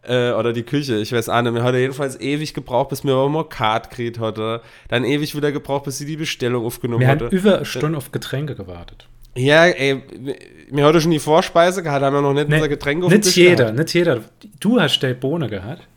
Äh, 0.03 0.31
oder 0.31 0.51
die 0.51 0.63
Küche, 0.63 0.97
ich 0.97 1.11
weiß 1.11 1.29
auch 1.29 1.41
nicht. 1.41 1.53
Wir 1.53 1.63
haben 1.63 1.77
jedenfalls 1.77 2.19
ewig 2.19 2.53
gebraucht, 2.53 2.89
bis 2.89 3.03
wir 3.03 3.29
mal 3.29 3.43
Card 3.43 3.89
gekriegt 3.89 4.19
hatte. 4.19 4.61
Dann 4.87 5.03
ewig 5.03 5.35
wieder 5.35 5.51
gebraucht, 5.51 5.83
bis 5.83 5.99
sie 5.99 6.05
die 6.05 6.17
Bestellung 6.17 6.65
aufgenommen 6.65 7.05
hatte. 7.05 7.31
Wir 7.31 7.37
haben 7.37 7.37
über 7.37 7.55
eine 7.57 7.65
Stunde 7.65 7.97
auf 7.97 8.11
Getränke 8.11 8.55
gewartet. 8.55 9.07
Ja, 9.35 9.65
ey, 9.65 10.01
wir 10.69 10.85
hatten 10.85 11.01
schon 11.01 11.11
die 11.11 11.19
Vorspeise 11.19 11.83
gehabt, 11.83 12.03
haben 12.03 12.13
wir 12.13 12.21
noch 12.21 12.33
nicht 12.33 12.49
nee, 12.49 12.55
unser 12.55 12.67
Getränk 12.67 13.03
auf 13.03 13.11
Nicht 13.11 13.33
jeder, 13.35 13.55
gehabt. 13.55 13.77
nicht 13.77 13.93
jeder. 13.93 14.19
Du 14.59 14.79
hast 14.79 14.99
der 14.99 15.13
Bohne 15.13 15.47
gehabt. 15.47 15.87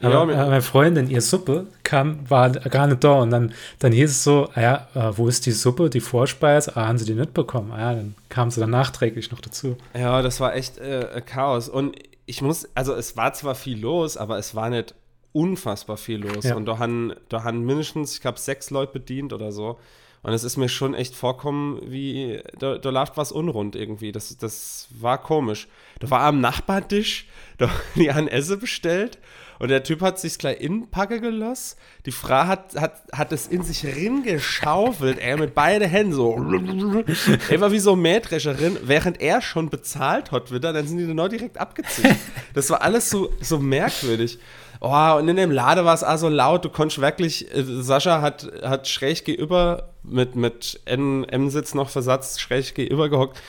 Aber, 0.00 0.30
ja, 0.32 0.46
meine 0.46 0.60
Freundin, 0.60 1.08
ihr 1.08 1.22
Suppe 1.22 1.66
kam, 1.82 2.28
war 2.28 2.50
gar 2.50 2.86
nicht 2.88 3.02
da. 3.02 3.20
Und 3.20 3.30
dann, 3.30 3.54
dann 3.78 3.92
hieß 3.92 4.10
es 4.10 4.24
so, 4.24 4.50
ah 4.54 4.60
ja, 4.60 4.88
äh, 4.94 5.16
wo 5.16 5.28
ist 5.28 5.46
die 5.46 5.52
Suppe, 5.52 5.88
die 5.88 6.00
Vorspeise? 6.00 6.76
Ah, 6.76 6.88
haben 6.88 6.98
sie 6.98 7.06
die 7.06 7.14
nicht 7.14 7.32
bekommen? 7.32 7.72
Ah, 7.72 7.80
ja, 7.80 7.94
dann 7.94 8.14
kam 8.28 8.50
sie 8.50 8.60
dann 8.60 8.70
nachträglich 8.70 9.30
noch 9.30 9.40
dazu. 9.40 9.76
Ja, 9.96 10.20
das 10.20 10.40
war 10.40 10.54
echt 10.54 10.76
äh, 10.78 11.22
Chaos. 11.24 11.68
Und 11.70 11.96
ich 12.26 12.42
muss, 12.42 12.68
also 12.74 12.94
es 12.94 13.16
war 13.16 13.32
zwar 13.32 13.54
viel 13.54 13.78
los, 13.78 14.16
aber 14.16 14.38
es 14.38 14.54
war 14.54 14.70
nicht 14.70 14.94
unfassbar 15.34 15.98
viel 15.98 16.20
los. 16.20 16.44
Ja. 16.44 16.54
Und 16.54 16.64
da 16.66 16.78
haben, 16.78 17.12
da 17.28 17.42
haben 17.42 17.66
mindestens, 17.66 18.14
ich 18.14 18.20
glaube, 18.20 18.38
sechs 18.38 18.70
Leute 18.70 18.92
bedient 18.92 19.32
oder 19.32 19.52
so. 19.52 19.78
Und 20.22 20.32
es 20.32 20.42
ist 20.42 20.56
mir 20.56 20.70
schon 20.70 20.94
echt 20.94 21.14
vorkommen, 21.14 21.82
wie, 21.84 22.40
da, 22.58 22.78
da 22.78 22.88
läuft 22.88 23.18
was 23.18 23.30
unrund 23.30 23.76
irgendwie. 23.76 24.10
Das, 24.10 24.34
das 24.38 24.88
war 24.98 25.18
komisch. 25.18 25.68
Da 26.00 26.08
war 26.08 26.20
am 26.20 26.40
Nachbartisch, 26.40 27.26
da 27.58 27.68
die 27.94 28.10
haben 28.12 28.28
Esse 28.28 28.56
bestellt 28.56 29.18
und 29.58 29.68
der 29.68 29.82
Typ 29.82 30.00
hat 30.00 30.18
sich 30.18 30.38
gleich 30.38 30.60
in 30.60 30.90
Packe 30.90 31.20
gelassen. 31.20 31.76
Die 32.06 32.10
Frau 32.10 32.46
hat, 32.46 32.74
hat, 32.76 33.02
hat 33.12 33.32
es 33.32 33.46
in 33.46 33.62
sich 33.62 33.84
ringeschaufelt, 33.84 35.18
ey, 35.18 35.36
mit 35.36 35.54
beiden 35.54 35.88
Händen 35.88 36.12
so. 36.12 36.36
Einfach 37.50 37.70
wie 37.70 37.78
so 37.78 37.94
Mähdrescherin, 37.94 38.78
während 38.82 39.20
er 39.20 39.42
schon 39.42 39.70
bezahlt 39.70 40.32
hat 40.32 40.52
wieder, 40.52 40.72
dann 40.72 40.86
sind 40.86 40.98
die 40.98 41.06
dann 41.06 41.30
direkt 41.30 41.58
abgezogen. 41.58 42.16
Das 42.54 42.70
war 42.70 42.82
alles 42.82 43.10
so, 43.10 43.32
so 43.40 43.58
merkwürdig. 43.58 44.38
Oh, 44.80 45.16
und 45.18 45.28
in 45.28 45.36
dem 45.36 45.50
Lade 45.50 45.84
war 45.84 45.94
es 45.94 46.04
auch 46.04 46.16
so 46.16 46.28
laut, 46.28 46.64
du 46.64 46.68
konntest 46.68 47.00
wirklich, 47.00 47.54
äh, 47.54 47.62
Sascha 47.64 48.20
hat, 48.20 48.50
hat 48.62 48.88
schräg 48.88 49.24
gegenüber, 49.24 49.90
mit, 50.02 50.36
mit 50.36 50.80
M-Sitz 50.86 51.74
noch 51.74 51.88
Versatz, 51.88 52.38
schräg 52.38 52.74
gegenüber 52.74 53.08
gehockt. 53.08 53.40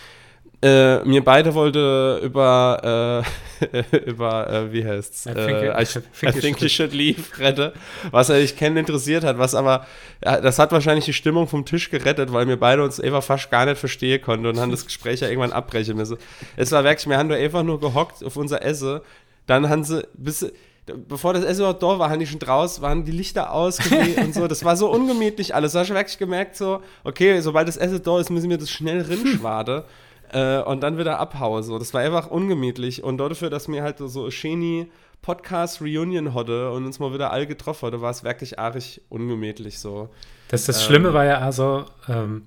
Äh, 0.62 1.04
mir 1.04 1.24
beide 1.24 1.54
wollte 1.54 2.20
über, 2.24 3.24
äh, 3.62 3.98
über 4.10 4.50
äh, 4.50 4.74
wie 4.74 4.86
heißt's? 4.86 5.26
I 5.26 5.34
think, 5.34 5.50
Äh, 5.50 5.84
I, 5.84 6.28
I 6.28 6.32
think 6.32 6.62
you 6.62 6.70
should 6.70 6.94
leave 6.94 7.38
rette, 7.38 7.74
was 8.10 8.30
er 8.30 8.40
ich 8.40 8.56
kennen 8.56 8.78
interessiert 8.78 9.24
hat, 9.24 9.38
was 9.38 9.54
aber, 9.54 9.86
das 10.22 10.58
hat 10.58 10.72
wahrscheinlich 10.72 11.06
die 11.06 11.14
Stimmung 11.14 11.48
vom 11.48 11.66
Tisch 11.66 11.90
gerettet, 11.90 12.32
weil 12.32 12.48
wir 12.48 12.58
beide 12.58 12.84
uns 12.84 13.00
einfach 13.00 13.22
fast 13.22 13.52
gar 13.52 13.66
nicht 13.66 13.78
verstehen 13.78 14.22
konnten 14.22 14.46
und 14.46 14.60
haben 14.60 14.72
das 14.72 14.86
Gespräch 14.86 15.20
ja 15.20 15.28
irgendwann 15.28 15.52
abbrechen 15.52 15.98
müssen. 15.98 16.18
Es 16.56 16.72
war 16.72 16.84
wirklich, 16.84 17.08
wir 17.08 17.18
haben 17.18 17.30
da 17.30 17.36
einfach 17.36 17.64
nur 17.64 17.80
gehockt 17.80 18.24
auf 18.24 18.38
unser 18.38 18.64
Esse, 18.64 19.04
dann 19.46 19.70
haben 19.70 19.84
sie, 19.84 20.08
bis, 20.14 20.52
bevor 20.86 21.34
das 21.34 21.44
Essen 21.44 21.62
überhaupt 21.62 21.82
da 21.82 22.00
war, 22.00 22.10
haben 22.10 22.20
die 22.20 22.28
schon 22.28 22.40
draus, 22.40 22.82
waren 22.82 23.04
die 23.04 23.12
Lichter 23.12 23.52
aus 23.52 23.80
und 24.18 24.34
so. 24.34 24.48
Das 24.48 24.64
war 24.64 24.76
so 24.76 24.92
ungemütlich 24.92 25.56
alles. 25.56 25.74
Da 25.74 25.80
hast 25.80 25.90
du 25.90 25.96
wirklich 25.96 26.18
gemerkt, 26.18 26.56
so, 26.56 26.82
okay, 27.04 27.40
sobald 27.42 27.68
das 27.68 27.78
Essen 27.78 28.02
da 28.04 28.20
ist, 28.20 28.30
müssen 28.30 28.50
wir 28.50 28.58
das 28.58 28.70
schnell 28.70 29.02
rinschwade 29.10 29.86
äh, 30.32 30.60
und 30.60 30.82
dann 30.82 30.98
wieder 30.98 31.20
abhauen. 31.20 31.64
So. 31.64 31.80
Das 31.80 31.94
war 31.94 32.02
einfach 32.02 32.30
ungemütlich. 32.30 33.04
Und 33.04 33.18
dafür, 33.18 33.50
dass 33.50 33.68
mir 33.68 33.84
halt 33.84 33.98
so 34.00 34.30
Sheni 34.30 34.90
Podcast 35.22 35.82
Reunion 35.82 36.36
hatte 36.36 36.72
und 36.72 36.86
uns 36.86 37.00
mal 37.00 37.12
wieder 37.14 37.32
alle 37.32 37.48
getroffen 37.48 37.88
hatte, 37.88 38.02
war 38.02 38.12
es 38.12 38.24
wirklich 38.24 38.60
arg 38.60 38.78
ungemütlich 39.10 39.80
so. 39.80 40.10
Das, 40.50 40.66
das 40.66 40.82
Ähm. 40.82 40.88
Schlimme 40.88 41.14
war 41.14 41.26
ja 41.26 41.40
also, 41.40 41.86
ähm, 42.08 42.44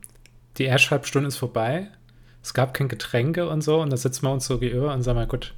die 0.58 0.64
erste 0.64 0.90
halbe 0.90 1.06
Stunde 1.06 1.28
ist 1.28 1.36
vorbei. 1.36 1.88
Es 2.40 2.54
gab 2.54 2.74
kein 2.74 2.88
Getränke 2.88 3.48
und 3.48 3.62
so. 3.62 3.80
Und 3.80 3.90
da 3.90 3.96
sitzen 3.96 4.22
wir 4.22 4.32
uns 4.32 4.46
so 4.46 4.58
gegenüber 4.58 4.94
und 4.94 5.02
sagen 5.02 5.18
mal, 5.18 5.26
gut, 5.26 5.54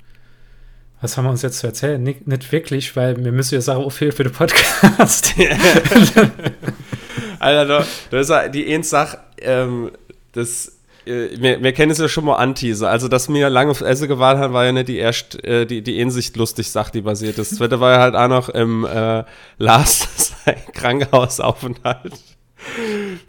was 1.01 1.17
haben 1.17 1.25
wir 1.25 1.31
uns 1.31 1.43
jetzt 1.43 1.59
zu 1.59 1.67
erzählen? 1.67 2.03
Nicht, 2.03 2.27
nicht 2.27 2.53
wirklich, 2.53 2.95
weil 2.97 3.25
wir 3.25 3.33
müssen 3.33 3.55
ja 3.55 3.61
sagen, 3.61 3.83
oh, 3.83 3.91
viel 3.91 4.13
für 4.13 4.25
den 4.25 4.33
Podcast. 4.33 5.35
Alter, 7.39 7.87
da 8.11 8.21
ist 8.21 8.29
ja 8.29 8.49
die 8.49 8.73
eine 8.73 8.85
Sache, 8.85 9.19
ähm, 9.41 9.91
das, 10.33 10.79
äh, 11.07 11.29
wir, 11.41 11.63
wir 11.63 11.73
kennen 11.73 11.91
es 11.91 11.99
ja 11.99 12.09
schon 12.09 12.27
mal 12.27 12.37
anteaser. 12.37 12.91
Also, 12.91 13.09
dass 13.09 13.33
wir 13.33 13.49
lange 13.49 13.71
auf 13.71 13.81
Essen 13.81 14.09
gewartet 14.09 14.43
haben, 14.43 14.53
war 14.53 14.67
ja 14.67 14.73
nicht 14.73 14.89
die 14.89 14.99
erst, 14.99 15.43
äh, 15.43 15.65
die, 15.65 15.83
die 15.83 16.01
Einsicht 16.01 16.37
lustig 16.37 16.71
Sache, 16.71 16.93
die 16.93 17.01
basiert 17.01 17.39
ist. 17.39 17.53
Das 17.53 17.59
zweite 17.59 17.81
war 17.81 17.93
ja 17.93 18.01
halt 18.01 18.15
auch 18.15 18.29
noch 18.29 18.51
im 18.51 18.85
äh, 18.85 19.25
Last 19.59 20.35
Krankenhausaufenthalt. 20.75 22.13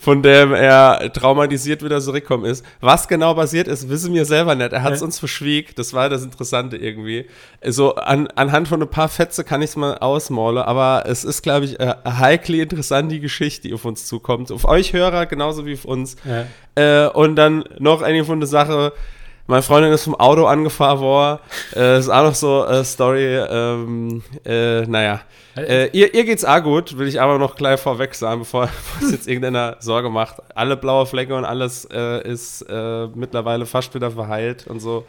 Von 0.02 0.24
dem 0.24 0.52
er 0.52 1.14
traumatisiert 1.14 1.84
wieder 1.84 2.02
zurückgekommen 2.02 2.46
ist. 2.46 2.66
Was 2.80 3.08
genau 3.08 3.36
passiert 3.36 3.68
ist, 3.68 3.88
wissen 3.88 4.16
wir 4.16 4.26
selber 4.26 4.56
nicht. 4.56 4.74
Er 4.74 4.82
hat 4.82 4.94
es 4.94 5.04
uns 5.04 5.20
verschwiegt. 5.20 5.78
Das 5.78 5.94
war 5.94 6.10
das 6.10 6.24
Interessante 6.24 6.76
irgendwie. 6.76 7.28
So 7.64 7.94
an, 7.94 8.26
anhand 8.30 8.68
von 8.68 8.82
ein 8.82 8.90
paar 8.90 9.10
Fetze 9.10 9.44
kann 9.44 9.62
ich 9.62 9.70
es 9.70 9.76
mal 9.76 10.00
ausmalen, 10.00 10.64
aber 10.64 11.04
es 11.06 11.24
ist, 11.24 11.44
glaube 11.44 11.66
ich, 11.66 11.80
äh, 11.80 11.94
heikli 12.04 12.62
interessant, 12.62 13.12
die 13.12 13.20
Geschichte, 13.20 13.68
die 13.68 13.76
auf 13.76 13.86
uns 13.86 14.08
zukommt. 14.08 14.52
Auf 14.52 14.66
euch 14.66 14.92
Hörer 14.92 15.28
genauso 15.28 15.68
wie 15.68 15.76
auf 15.76 15.86
uns. 15.86 16.16
ja. 16.26 16.48
Äh, 16.74 17.10
und 17.10 17.36
dann 17.36 17.66
noch 17.78 18.02
eine 18.02 18.26
von 18.26 18.40
der 18.40 18.48
Sache. 18.48 18.94
Meine 19.48 19.62
Freundin 19.62 19.92
ist 19.92 20.04
vom 20.04 20.16
Auto 20.16 20.46
angefahren 20.46 21.00
worden. 21.00 21.40
Äh, 21.76 22.00
ist 22.00 22.10
auch 22.10 22.24
noch 22.24 22.36
so 22.36 22.64
eine 22.64 22.86
Story. 22.86 23.38
Ähm, 23.38 24.24
äh, 24.46 24.82
naja. 24.82 25.22
Äh, 25.58 25.90
ihr, 25.92 26.14
ihr 26.14 26.24
geht's 26.24 26.46
auch 26.46 26.62
gut, 26.64 26.98
will 26.98 27.08
ich 27.08 27.20
aber 27.20 27.38
noch 27.38 27.56
gleich 27.56 27.80
vorweg 27.80 28.16
sagen, 28.16 28.40
bevor, 28.42 28.70
es 29.02 29.12
jetzt 29.12 29.28
irgendeiner 29.28 29.78
Sorge 29.80 30.10
macht. 30.10 30.38
Alle 30.56 30.78
blaue 30.78 31.06
Flecke 31.06 31.36
und 31.36 31.46
alles 31.46 31.86
äh, 31.92 32.28
ist 32.28 32.62
äh, 32.70 33.08
mittlerweile 33.08 33.66
fast 33.66 33.94
wieder 33.94 34.12
verheilt 34.12 34.68
und 34.68 34.80
so. 34.80 35.06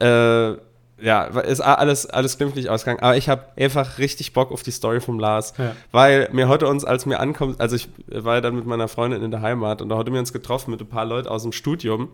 Äh, 0.00 0.56
ja, 1.02 1.24
ist 1.24 1.60
alles, 1.60 2.06
alles 2.06 2.38
glimpflich 2.38 2.70
ausgegangen. 2.70 3.02
Aber 3.02 3.16
ich 3.16 3.28
habe 3.28 3.46
einfach 3.56 3.98
richtig 3.98 4.32
Bock 4.32 4.52
auf 4.52 4.62
die 4.62 4.70
Story 4.70 5.00
vom 5.00 5.18
Lars. 5.18 5.52
Ja. 5.58 5.74
Weil 5.90 6.28
mir 6.32 6.48
heute 6.48 6.68
uns, 6.68 6.84
als 6.84 7.06
mir 7.06 7.18
ankommt, 7.18 7.60
also 7.60 7.74
ich 7.74 7.88
war 8.06 8.36
ja 8.36 8.40
dann 8.40 8.54
mit 8.54 8.66
meiner 8.66 8.86
Freundin 8.86 9.22
in 9.22 9.32
der 9.32 9.42
Heimat 9.42 9.82
und 9.82 9.88
da 9.88 9.96
heute 9.96 10.12
wir 10.12 10.20
uns 10.20 10.32
getroffen 10.32 10.70
mit 10.70 10.80
ein 10.80 10.88
paar 10.88 11.04
Leuten 11.04 11.28
aus 11.28 11.42
dem 11.42 11.52
Studium. 11.52 12.08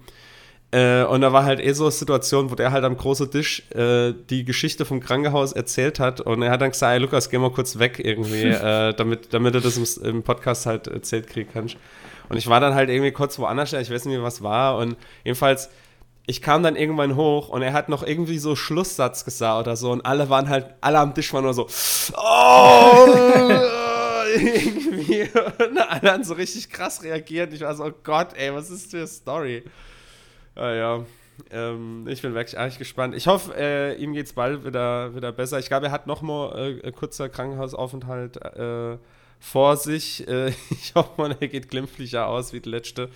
Äh, 0.71 1.05
und 1.05 1.23
da 1.23 1.33
war 1.33 1.45
halt 1.45 1.61
eh 1.61 1.73
so 1.73 1.85
eine 1.85 1.93
Situation, 1.93 2.51
wo 2.51 2.55
der 2.55 2.73
halt 2.73 2.85
am 2.85 2.97
großen 2.97 3.31
Tisch 3.31 3.63
äh, 3.71 4.13
die 4.29 4.45
Geschichte 4.45 4.85
vom 4.85 5.01
Krankenhaus 5.01 5.53
erzählt 5.53 5.99
hat 5.99 6.21
und 6.21 6.43
er 6.43 6.51
hat 6.51 6.61
dann 6.61 6.73
gesagt, 6.73 6.93
hey 6.93 7.01
Lukas, 7.01 7.31
geh 7.31 7.39
mal 7.39 7.51
kurz 7.51 7.79
weg 7.79 7.99
irgendwie, 7.99 8.43
äh, 8.43 8.93
damit, 8.93 9.33
damit 9.33 9.55
du 9.55 9.61
das 9.61 9.79
im, 9.79 10.05
im 10.05 10.23
Podcast 10.23 10.67
halt 10.67 10.87
erzählt 10.87 11.27
kriegen 11.27 11.49
kannst. 11.51 11.77
Und 12.29 12.37
ich 12.37 12.49
war 12.49 12.61
dann 12.61 12.75
halt 12.75 12.91
irgendwie 12.91 13.13
kurz 13.13 13.39
woanders, 13.39 13.73
ich 13.73 13.91
weiß 13.91 14.05
nicht 14.05 14.15
mehr, 14.15 14.23
was 14.23 14.43
war 14.43 14.77
und 14.77 14.97
jedenfalls 15.25 15.71
ich 16.27 16.43
kam 16.43 16.63
dann 16.63 16.77
irgendwann 16.77 17.17
hoch 17.17 17.49
und 17.49 17.63
er 17.63 17.73
hat 17.73 17.89
noch 17.89 18.03
irgendwie 18.03 18.37
so 18.37 18.55
Schlusssatz 18.55 19.25
gesagt 19.25 19.67
oder 19.67 19.77
so 19.77 19.91
und 19.91 20.05
alle 20.05 20.29
waren 20.29 20.51
halt, 20.51 20.67
alle 20.83 20.99
am 20.99 21.15
Tisch 21.15 21.33
waren 21.33 21.45
nur 21.45 21.55
so, 21.55 21.67
oh, 22.15 23.07
irgendwie. 24.37 25.23
Und 25.23 25.79
alle 25.79 26.13
haben 26.13 26.25
so 26.25 26.35
richtig 26.35 26.69
krass 26.71 27.03
reagiert. 27.03 27.53
Ich 27.55 27.63
war 27.63 27.75
so, 27.75 27.85
oh 27.85 27.93
Gott, 28.05 28.35
ey, 28.37 28.53
was 28.55 28.69
ist 28.69 28.91
für 28.91 28.99
eine 28.99 29.07
Story? 29.07 29.65
Ah, 30.59 30.75
ja, 30.75 31.05
ähm, 31.51 32.07
ich 32.09 32.23
bin 32.23 32.35
wirklich 32.35 32.59
eigentlich 32.59 32.79
gespannt. 32.79 33.15
Ich 33.15 33.27
hoffe, 33.27 33.55
äh, 33.57 33.95
ihm 33.95 34.13
geht's 34.13 34.33
bald 34.33 34.65
wieder, 34.65 35.15
wieder 35.15 35.33
besser. 35.33 35.59
Ich 35.59 35.69
glaube, 35.69 35.87
er 35.87 35.93
hat 35.93 36.07
noch 36.07 36.23
mal 36.23 36.81
äh, 36.83 36.93
kurzer 36.93 37.29
Krankenhausaufenthalt 37.29 38.37
äh, 38.37 38.99
vor 39.39 39.77
sich. 39.77 40.27
Äh, 40.29 40.49
ich 40.71 40.95
hoffe 40.95 41.11
mal, 41.17 41.37
er 41.39 41.49
geht 41.49 41.71
glimpflicher 41.71 42.27
aus 42.27 42.53
wie 42.53 42.61
die 42.61 42.69
letzte. 42.69 43.09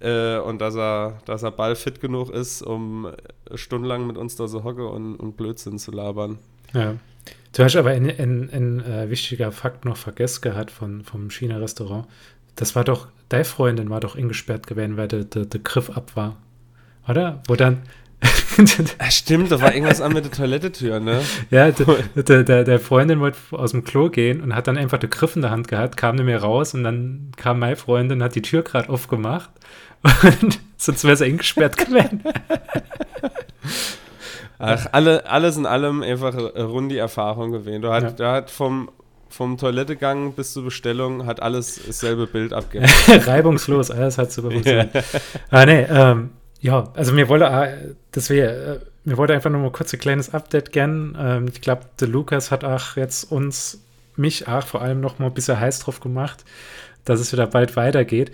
Äh, 0.00 0.38
und 0.38 0.60
dass 0.60 0.76
er, 0.76 1.20
dass 1.24 1.42
er 1.42 1.50
bald 1.50 1.78
fit 1.78 2.00
genug 2.00 2.30
ist, 2.30 2.62
um 2.62 3.06
äh, 3.06 3.56
stundenlang 3.56 4.06
mit 4.06 4.16
uns 4.16 4.36
da 4.36 4.46
so 4.46 4.62
hocke 4.62 4.86
und, 4.86 5.16
und 5.16 5.36
Blödsinn 5.36 5.78
zu 5.78 5.90
labern. 5.90 6.38
Ja. 6.72 6.96
Du 7.52 7.64
hast 7.64 7.76
aber 7.76 7.90
ein, 7.90 8.04
ein, 8.06 8.50
ein 8.52 8.84
äh, 8.84 9.10
wichtiger 9.10 9.50
Fakt 9.50 9.86
noch 9.86 9.96
vergessen 9.96 10.42
gehabt 10.42 10.70
von, 10.70 11.02
vom 11.02 11.30
China-Restaurant. 11.30 12.06
Das 12.54 12.76
war 12.76 12.84
doch, 12.84 13.08
deine 13.30 13.44
Freundin 13.44 13.88
war 13.88 14.00
doch 14.00 14.16
eingesperrt 14.16 14.66
gewesen, 14.66 14.96
weil 14.98 15.08
der, 15.08 15.24
der, 15.24 15.46
der 15.46 15.60
Griff 15.60 15.90
ab 15.90 16.14
war. 16.14 16.36
Oder? 17.08 17.42
Wo 17.46 17.54
dann. 17.54 17.82
Ja, 18.98 19.10
stimmt, 19.10 19.52
da 19.52 19.60
war 19.60 19.74
irgendwas 19.74 20.00
an 20.00 20.12
mit 20.14 20.24
der 20.24 20.32
Toilettetür, 20.32 21.00
ne? 21.00 21.20
ja, 21.50 21.70
der, 21.70 22.42
der, 22.42 22.64
der, 22.64 22.80
Freundin 22.80 23.20
wollte 23.20 23.38
aus 23.52 23.72
dem 23.72 23.84
Klo 23.84 24.08
gehen 24.08 24.40
und 24.40 24.54
hat 24.54 24.66
dann 24.66 24.78
einfach 24.78 24.98
den 24.98 25.10
Griff 25.10 25.36
in 25.36 25.42
der 25.42 25.50
Hand 25.50 25.68
gehabt, 25.68 25.96
kam 25.96 26.16
nicht 26.16 26.24
mehr 26.24 26.40
raus 26.40 26.72
und 26.72 26.84
dann 26.84 27.32
kam 27.36 27.58
meine 27.58 27.76
Freundin, 27.76 28.22
hat 28.22 28.34
die 28.34 28.42
Tür 28.42 28.62
gerade 28.62 28.88
aufgemacht 28.88 29.50
und 30.02 30.58
sonst 30.78 31.04
wäre 31.04 31.16
sie 31.16 31.26
eingesperrt 31.26 31.76
gewesen. 31.76 32.22
Ach, 34.58 34.86
alle, 34.92 35.28
alles 35.28 35.58
in 35.58 35.66
allem 35.66 36.02
einfach 36.02 36.34
eine 36.34 36.64
runde 36.64 36.96
Erfahrung 36.96 37.52
gewesen. 37.52 37.82
Du 37.82 37.92
hat, 37.92 38.18
Ja. 38.18 38.32
hat 38.32 38.50
vom, 38.50 38.90
vom 39.28 39.58
Toilettegang 39.58 40.32
bis 40.32 40.54
zur 40.54 40.64
Bestellung 40.64 41.26
hat 41.26 41.42
alles 41.42 41.80
dasselbe 41.86 42.26
Bild 42.26 42.54
abgegeben. 42.54 42.90
Reibungslos, 43.06 43.90
alles 43.90 44.16
hat 44.16 44.32
super 44.32 44.50
funktioniert. 44.50 44.90
Ah, 45.50 45.66
nee, 45.66 45.82
ähm, 45.90 46.30
ja, 46.66 46.90
also 46.94 47.12
mir 47.12 47.28
wollte, 47.28 47.44
äh, 47.44 47.94
das 48.10 48.28
wäre, 48.28 48.74
äh, 48.74 48.80
mir 49.04 49.16
wollte 49.16 49.32
einfach 49.32 49.50
nur 49.50 49.60
mal 49.60 49.70
kurz 49.70 49.94
ein 49.94 50.00
kleines 50.00 50.34
Update 50.34 50.72
gern. 50.72 51.16
Ähm, 51.16 51.46
ich 51.46 51.60
glaube, 51.60 51.82
der 52.00 52.08
Lukas 52.08 52.50
hat 52.50 52.64
auch 52.64 52.96
jetzt 52.96 53.30
uns, 53.30 53.84
mich 54.16 54.48
auch 54.48 54.66
vor 54.66 54.82
allem 54.82 55.00
noch 55.00 55.20
mal 55.20 55.26
ein 55.26 55.34
bisschen 55.34 55.60
heiß 55.60 55.78
drauf 55.78 56.00
gemacht, 56.00 56.44
dass 57.04 57.20
es 57.20 57.32
wieder 57.32 57.46
bald 57.46 57.76
weitergeht. 57.76 58.32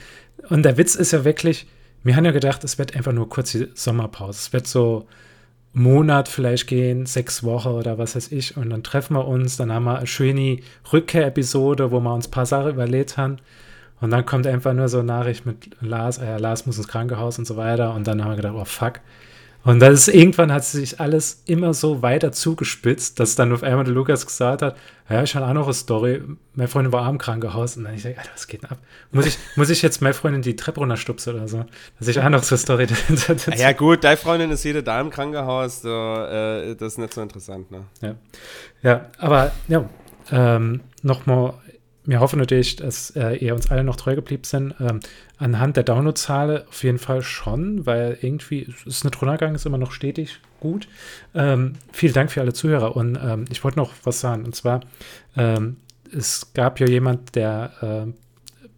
Und 0.49 0.63
der 0.63 0.79
Witz 0.79 0.95
ist 0.95 1.13
ja 1.13 1.27
wirklich, 1.27 1.67
wir 2.05 2.17
haben 2.17 2.25
ja 2.25 2.31
gedacht, 2.31 2.65
es 2.65 2.79
wird 2.79 2.97
einfach 2.97 3.13
nur 3.13 3.29
kurz 3.29 3.53
die 3.53 3.69
Sommerpause. 3.75 4.39
Es 4.39 4.53
wird 4.55 4.67
so 4.67 5.07
einen 5.75 5.85
Monat 5.85 6.29
vielleicht 6.29 6.69
gehen, 6.69 7.05
sechs 7.05 7.45
Wochen 7.45 7.69
oder 7.69 7.99
was 7.99 8.17
weiß 8.17 8.33
ich. 8.33 8.57
Und 8.57 8.71
dann 8.71 8.83
treffen 8.83 9.15
wir 9.15 9.29
uns, 9.29 9.59
dann 9.59 9.71
haben 9.71 9.85
wir 9.85 9.99
eine 9.99 10.07
schöne 10.07 10.61
Rückkehr-Episode, 10.91 11.91
wo 11.91 12.01
wir 12.01 12.15
uns 12.15 12.29
ein 12.29 12.31
paar 12.31 12.47
Sachen 12.47 12.71
überlegt 12.71 13.19
haben. 13.19 13.37
Und 14.01 14.11
dann 14.11 14.27
kommt 14.27 14.47
einfach 14.47 14.73
nur 14.73 14.89
so 14.89 14.99
eine 14.99 15.07
Nachricht 15.07 15.47
mit 15.47 15.71
Lars, 15.81 16.19
äh, 16.19 16.37
Lars 16.39 16.67
muss 16.67 16.77
ins 16.77 16.89
Krankenhaus 16.89 17.39
und 17.39 17.47
so 17.47 17.57
weiter. 17.57 17.95
Und 17.95 18.07
dann 18.07 18.23
haben 18.23 18.33
wir 18.33 18.37
gedacht, 18.37 18.55
oh 18.57 18.65
fuck. 18.65 19.01
Und 19.65 19.79
das 19.79 20.09
ist, 20.09 20.15
irgendwann 20.15 20.53
hat 20.53 20.65
sich 20.65 20.99
alles 20.99 21.43
immer 21.47 21.73
so 21.73 22.03
weiter 22.03 22.33
zugespitzt, 22.33 23.21
dass 23.21 23.37
dann 23.37 23.53
auf 23.53 23.63
einmal 23.63 23.85
der 23.85 23.95
Lukas 23.95 24.27
gesagt 24.27 24.61
hat, 24.61 24.77
ja, 25.09 25.23
ich 25.23 25.37
habe 25.37 25.47
auch 25.47 25.53
noch 25.53 25.65
eine 25.67 25.75
Story. 25.75 26.23
Meine 26.55 26.67
Freundin 26.67 26.93
war 26.93 27.09
im 27.09 27.19
Krankenhaus. 27.19 27.77
Und 27.77 27.85
dann 27.85 27.95
ich 27.95 28.03
sage, 28.03 28.19
Alter, 28.19 28.31
was 28.35 28.49
geht 28.49 28.63
denn 28.65 28.71
ab? 28.71 28.79
Muss 29.13 29.27
ich, 29.27 29.39
muss 29.55 29.71
ich 29.71 29.81
jetzt 29.83 30.03
meine 30.03 30.15
Freundin 30.15 30.43
die 30.43 30.57
Treppe 30.57 30.81
runterstupsen 30.81 31.35
oder 31.35 31.47
so? 31.47 31.65
Dass 31.99 32.09
ich 32.09 32.19
auch 32.19 32.29
noch 32.29 32.43
so 32.43 32.57
eine 32.57 32.59
Story 32.59 32.87
dazu 33.29 33.53
Ah 33.53 33.55
ja, 33.55 33.73
gut, 33.73 34.03
deine 34.03 34.17
Freundin 34.17 34.51
ist 34.51 34.65
jede 34.65 34.83
da 34.83 35.01
im 35.01 35.11
Krankenhaus, 35.11 35.83
so, 35.83 35.89
äh, 35.89 36.75
das 36.75 36.95
ist 36.95 36.99
nicht 36.99 37.15
so 37.15 37.23
interessant, 37.23 37.71
ne? 37.71 37.85
Ja, 38.01 38.15
ja 38.83 39.07
aber 39.19 39.53
ja, 39.69 39.89
ähm, 40.33 40.81
nochmal 41.03 41.55
wir 42.05 42.21
hoffen 42.21 42.39
natürlich, 42.39 42.77
dass 42.77 43.11
äh, 43.11 43.37
ihr 43.37 43.55
uns 43.55 43.71
alle 43.71 43.85
noch 43.85 43.97
treu 43.97 44.15
geblieben 44.17 44.45
sind. 44.45 44.75
Ähm, 44.81 45.01
anhand 45.39 45.77
der 45.77 45.85
Downloadzahlen 45.85 46.67
auf 46.67 46.83
jeden 46.83 46.99
Fall 46.99 47.23
schon, 47.23 47.87
weil 47.87 48.19
irgendwie 48.21 48.73
ist 48.87 49.05
runtergegangen, 49.05 49.55
ist 49.55 49.67
immer 49.67 49.79
noch 49.79 49.93
stetig 49.93 50.41
gut. 50.59 50.89
Ähm, 51.35 51.75
vielen 51.93 52.13
Dank 52.13 52.31
für 52.33 52.41
alle 52.41 52.53
Zuhörer. 52.53 52.97
Und 52.97 53.17
ähm, 53.23 53.45
ich 53.51 53.63
wollte 53.63 53.79
noch 53.79 53.93
was 54.03 54.21
sagen. 54.21 54.45
Und 54.45 54.57
zwar, 54.57 54.81
ähm, 55.37 55.77
es 56.13 56.53
gab 56.55 56.81
ja 56.81 56.87
jemand, 56.87 57.37
der 57.37 57.73
äh, 58.09 58.13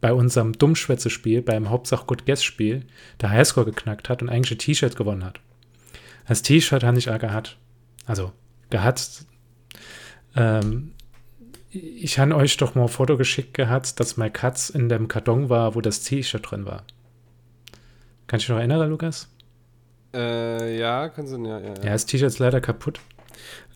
bei 0.00 0.12
unserem 0.12 0.52
Dummschwätze-Spiel, 0.52 1.40
beim 1.40 1.70
Hauptsache 1.70 2.04
Good 2.04 2.26
Guess-Spiel, 2.26 2.82
der 3.22 3.30
Highscore 3.30 3.64
geknackt 3.64 4.10
hat 4.10 4.20
und 4.20 4.28
eigentlich 4.28 4.52
ein 4.52 4.58
T-Shirt 4.58 4.96
gewonnen 4.96 5.24
hat. 5.24 5.40
Das 6.28 6.42
T-Shirt 6.42 6.84
habe 6.84 6.98
ich 6.98 7.08
auch 7.08 7.18
gehabt. 7.18 7.56
Also, 8.04 8.32
gehabt. 8.68 9.24
Ähm, 10.36 10.92
ich 11.74 12.18
habe 12.18 12.34
euch 12.36 12.56
doch 12.56 12.74
mal 12.74 12.82
ein 12.82 12.88
Foto 12.88 13.16
geschickt 13.16 13.54
gehabt, 13.54 13.98
dass 13.98 14.16
mein 14.16 14.32
Katz 14.32 14.70
in 14.70 14.88
dem 14.88 15.08
Karton 15.08 15.48
war, 15.48 15.74
wo 15.74 15.80
das 15.80 16.02
T-Shirt 16.02 16.50
drin 16.50 16.66
war. 16.66 16.84
Kannst 18.26 18.44
du 18.44 18.46
dich 18.46 18.50
noch 18.50 18.58
erinnern, 18.58 18.88
Lukas? 18.88 19.28
Äh, 20.14 20.78
ja, 20.78 21.08
kannst 21.08 21.32
du, 21.32 21.44
ja, 21.44 21.58
ja. 21.58 21.74
Ja, 21.82 21.92
das 21.92 22.06
T-Shirt 22.06 22.28
ist 22.28 22.38
leider 22.38 22.60
kaputt. 22.60 23.00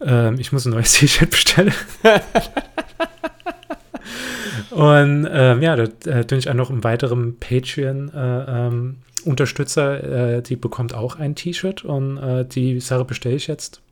Ähm, 0.00 0.38
ich 0.38 0.52
muss 0.52 0.64
ein 0.64 0.73
neues 0.73 0.93
T-Shirt 0.95 1.31
bestellen. 1.31 1.75
Und 4.71 5.28
ähm, 5.31 5.62
ja, 5.62 5.76
da 5.76 5.85
äh, 6.11 6.25
tue 6.25 6.38
ich 6.38 6.49
auch 6.49 6.55
noch 6.55 6.71
einen 6.71 6.85
weiteren 6.85 7.37
Patreon-Unterstützer, 7.38 10.05
äh, 10.05 10.07
ähm, 10.07 10.38
äh, 10.38 10.43
die 10.43 10.57
bekommt 10.57 10.95
auch 10.95 11.17
ein 11.17 11.35
T-Shirt 11.35 11.85
und 11.85 12.17
äh, 12.19 12.45
die 12.45 12.78
Sache 12.81 13.05
bestelle 13.05 13.35
ich 13.35 13.49
jetzt 13.49 13.83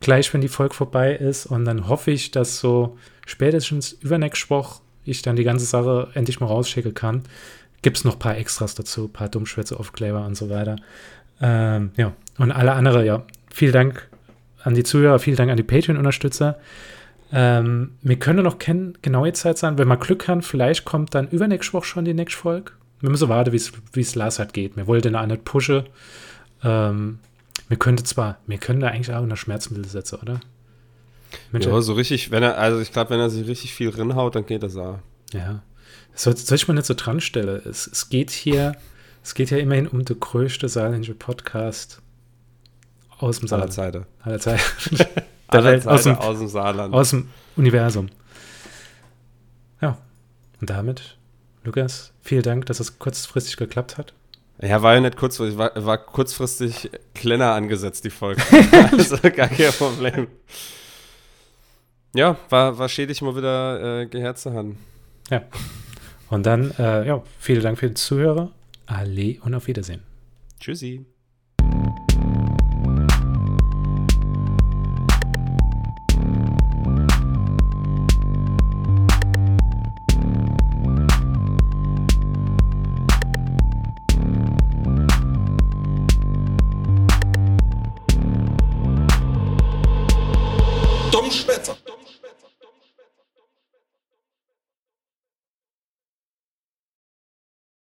gleich, 0.00 0.32
wenn 0.32 0.40
die 0.40 0.48
Folge 0.48 0.74
vorbei 0.74 1.14
ist. 1.14 1.46
Und 1.46 1.64
dann 1.64 1.88
hoffe 1.88 2.10
ich, 2.10 2.30
dass 2.30 2.58
so 2.58 2.96
spätestens 3.26 3.92
übernächste 3.92 4.50
Woche 4.50 4.80
ich 5.04 5.22
dann 5.22 5.36
die 5.36 5.44
ganze 5.44 5.66
Sache 5.66 6.08
endlich 6.14 6.40
mal 6.40 6.46
rausschicken 6.46 6.94
kann. 6.94 7.22
Gibt 7.82 7.98
es 7.98 8.04
noch 8.04 8.14
ein 8.14 8.18
paar 8.18 8.36
Extras 8.36 8.74
dazu, 8.74 9.04
ein 9.04 9.12
paar 9.12 9.28
Dummschwätze, 9.28 9.78
Aufkleber 9.78 10.24
und 10.26 10.36
so 10.36 10.50
weiter. 10.50 10.76
Ähm, 11.40 11.92
ja, 11.96 12.12
und 12.38 12.50
alle 12.50 12.72
anderen, 12.72 13.04
ja, 13.04 13.24
vielen 13.52 13.72
Dank 13.72 14.08
an 14.62 14.74
die 14.74 14.82
Zuhörer, 14.82 15.18
vielen 15.18 15.36
Dank 15.36 15.50
an 15.50 15.56
die 15.56 15.62
Patreon-Unterstützer. 15.62 16.58
Ähm, 17.32 17.92
wir 18.02 18.18
können 18.18 18.42
noch 18.42 18.58
keine 18.58 18.94
genaue 19.02 19.32
Zeit 19.32 19.58
sagen. 19.58 19.78
Wenn 19.78 19.88
wir 19.88 19.96
Glück 19.96 20.28
haben, 20.28 20.42
vielleicht 20.42 20.84
kommt 20.84 21.14
dann 21.14 21.28
übernächste 21.28 21.72
Woche 21.74 21.86
schon 21.86 22.04
die 22.04 22.14
nächste 22.14 22.38
Folge. 22.38 22.72
Wir 23.00 23.10
müssen 23.10 23.28
warten, 23.28 23.52
wie 23.52 24.00
es 24.00 24.14
Lars 24.14 24.38
halt 24.38 24.52
geht. 24.52 24.76
Wir 24.76 24.86
wollten 24.86 25.14
auch 25.14 25.26
nicht 25.26 25.44
pushen. 25.44 25.84
Ähm, 26.64 27.18
wir 27.68 27.76
könnten 27.76 28.04
zwar, 28.04 28.38
wir 28.46 28.58
können 28.58 28.80
da 28.80 28.88
eigentlich 28.88 29.12
auch 29.12 29.22
unter 29.22 29.36
Schmerzmittel 29.36 29.86
setzen, 29.86 30.18
oder? 30.20 30.40
Mensch, 31.50 31.66
ja, 31.66 31.80
so 31.80 31.94
richtig, 31.94 32.30
wenn 32.30 32.42
er, 32.42 32.58
also 32.58 32.80
ich 32.80 32.92
glaube, 32.92 33.10
wenn 33.10 33.20
er 33.20 33.30
sich 33.30 33.46
richtig 33.46 33.74
viel 33.74 33.88
rinhaut, 33.88 34.34
dann 34.34 34.46
geht 34.46 34.62
das 34.62 34.76
auch. 34.76 34.98
Ja. 35.32 35.62
Soll, 36.14 36.36
soll 36.36 36.56
ich 36.56 36.68
mal 36.68 36.74
nicht 36.74 36.86
so 36.86 36.94
dran 36.94 37.20
stellen? 37.20 37.60
Es, 37.64 37.86
es 37.86 38.08
geht 38.08 38.30
hier, 38.30 38.76
es 39.22 39.34
geht 39.34 39.50
ja 39.50 39.58
immerhin 39.58 39.88
um 39.88 40.04
den 40.04 40.18
größten 40.18 40.68
saarländische 40.68 41.14
Podcast 41.14 42.00
aus 43.18 43.40
dem 43.40 43.48
Saarland. 43.48 43.76
Aller 43.78 43.92
Zeiten. 43.92 44.06
Aller 44.22 44.40
Zeiten. 44.40 44.62
der 45.52 45.64
Welt, 45.64 45.86
aus 45.86 46.04
dem, 46.04 46.16
aus 46.16 46.38
dem 46.38 46.48
Saarland. 46.48 46.94
Aus 46.94 47.10
dem 47.10 47.28
Universum. 47.56 48.08
Ja. 49.80 49.98
Und 50.60 50.70
damit, 50.70 51.16
Lukas, 51.64 52.12
vielen 52.22 52.42
Dank, 52.42 52.66
dass 52.66 52.80
es 52.80 52.98
kurzfristig 52.98 53.56
geklappt 53.56 53.98
hat. 53.98 54.14
Ja, 54.60 54.82
war 54.82 54.94
ja 54.94 55.00
nicht 55.00 55.16
kurzfristig, 55.16 55.58
war, 55.58 55.72
war 55.74 55.98
kurzfristig 55.98 56.90
kleiner 57.14 57.52
angesetzt, 57.52 58.04
die 58.04 58.10
Folge. 58.10 58.42
also 58.92 59.16
gar 59.20 59.48
kein 59.48 59.72
Problem. 59.72 60.28
Ja, 62.14 62.36
war, 62.48 62.78
war 62.78 62.88
schädlich 62.88 63.20
mal 63.20 63.36
wieder 63.36 64.00
äh, 64.00 64.06
gehört 64.06 64.38
zu 64.38 64.54
haben. 64.54 64.78
Ja. 65.30 65.42
Und 66.30 66.46
dann, 66.46 66.70
äh, 66.78 67.06
ja, 67.06 67.22
vielen 67.38 67.62
Dank 67.62 67.78
für 67.78 67.88
die 67.88 67.94
Zuhörer. 67.94 68.50
Alle 68.86 69.36
und 69.42 69.54
auf 69.54 69.66
Wiedersehen. 69.66 70.02
Tschüssi. 70.58 71.04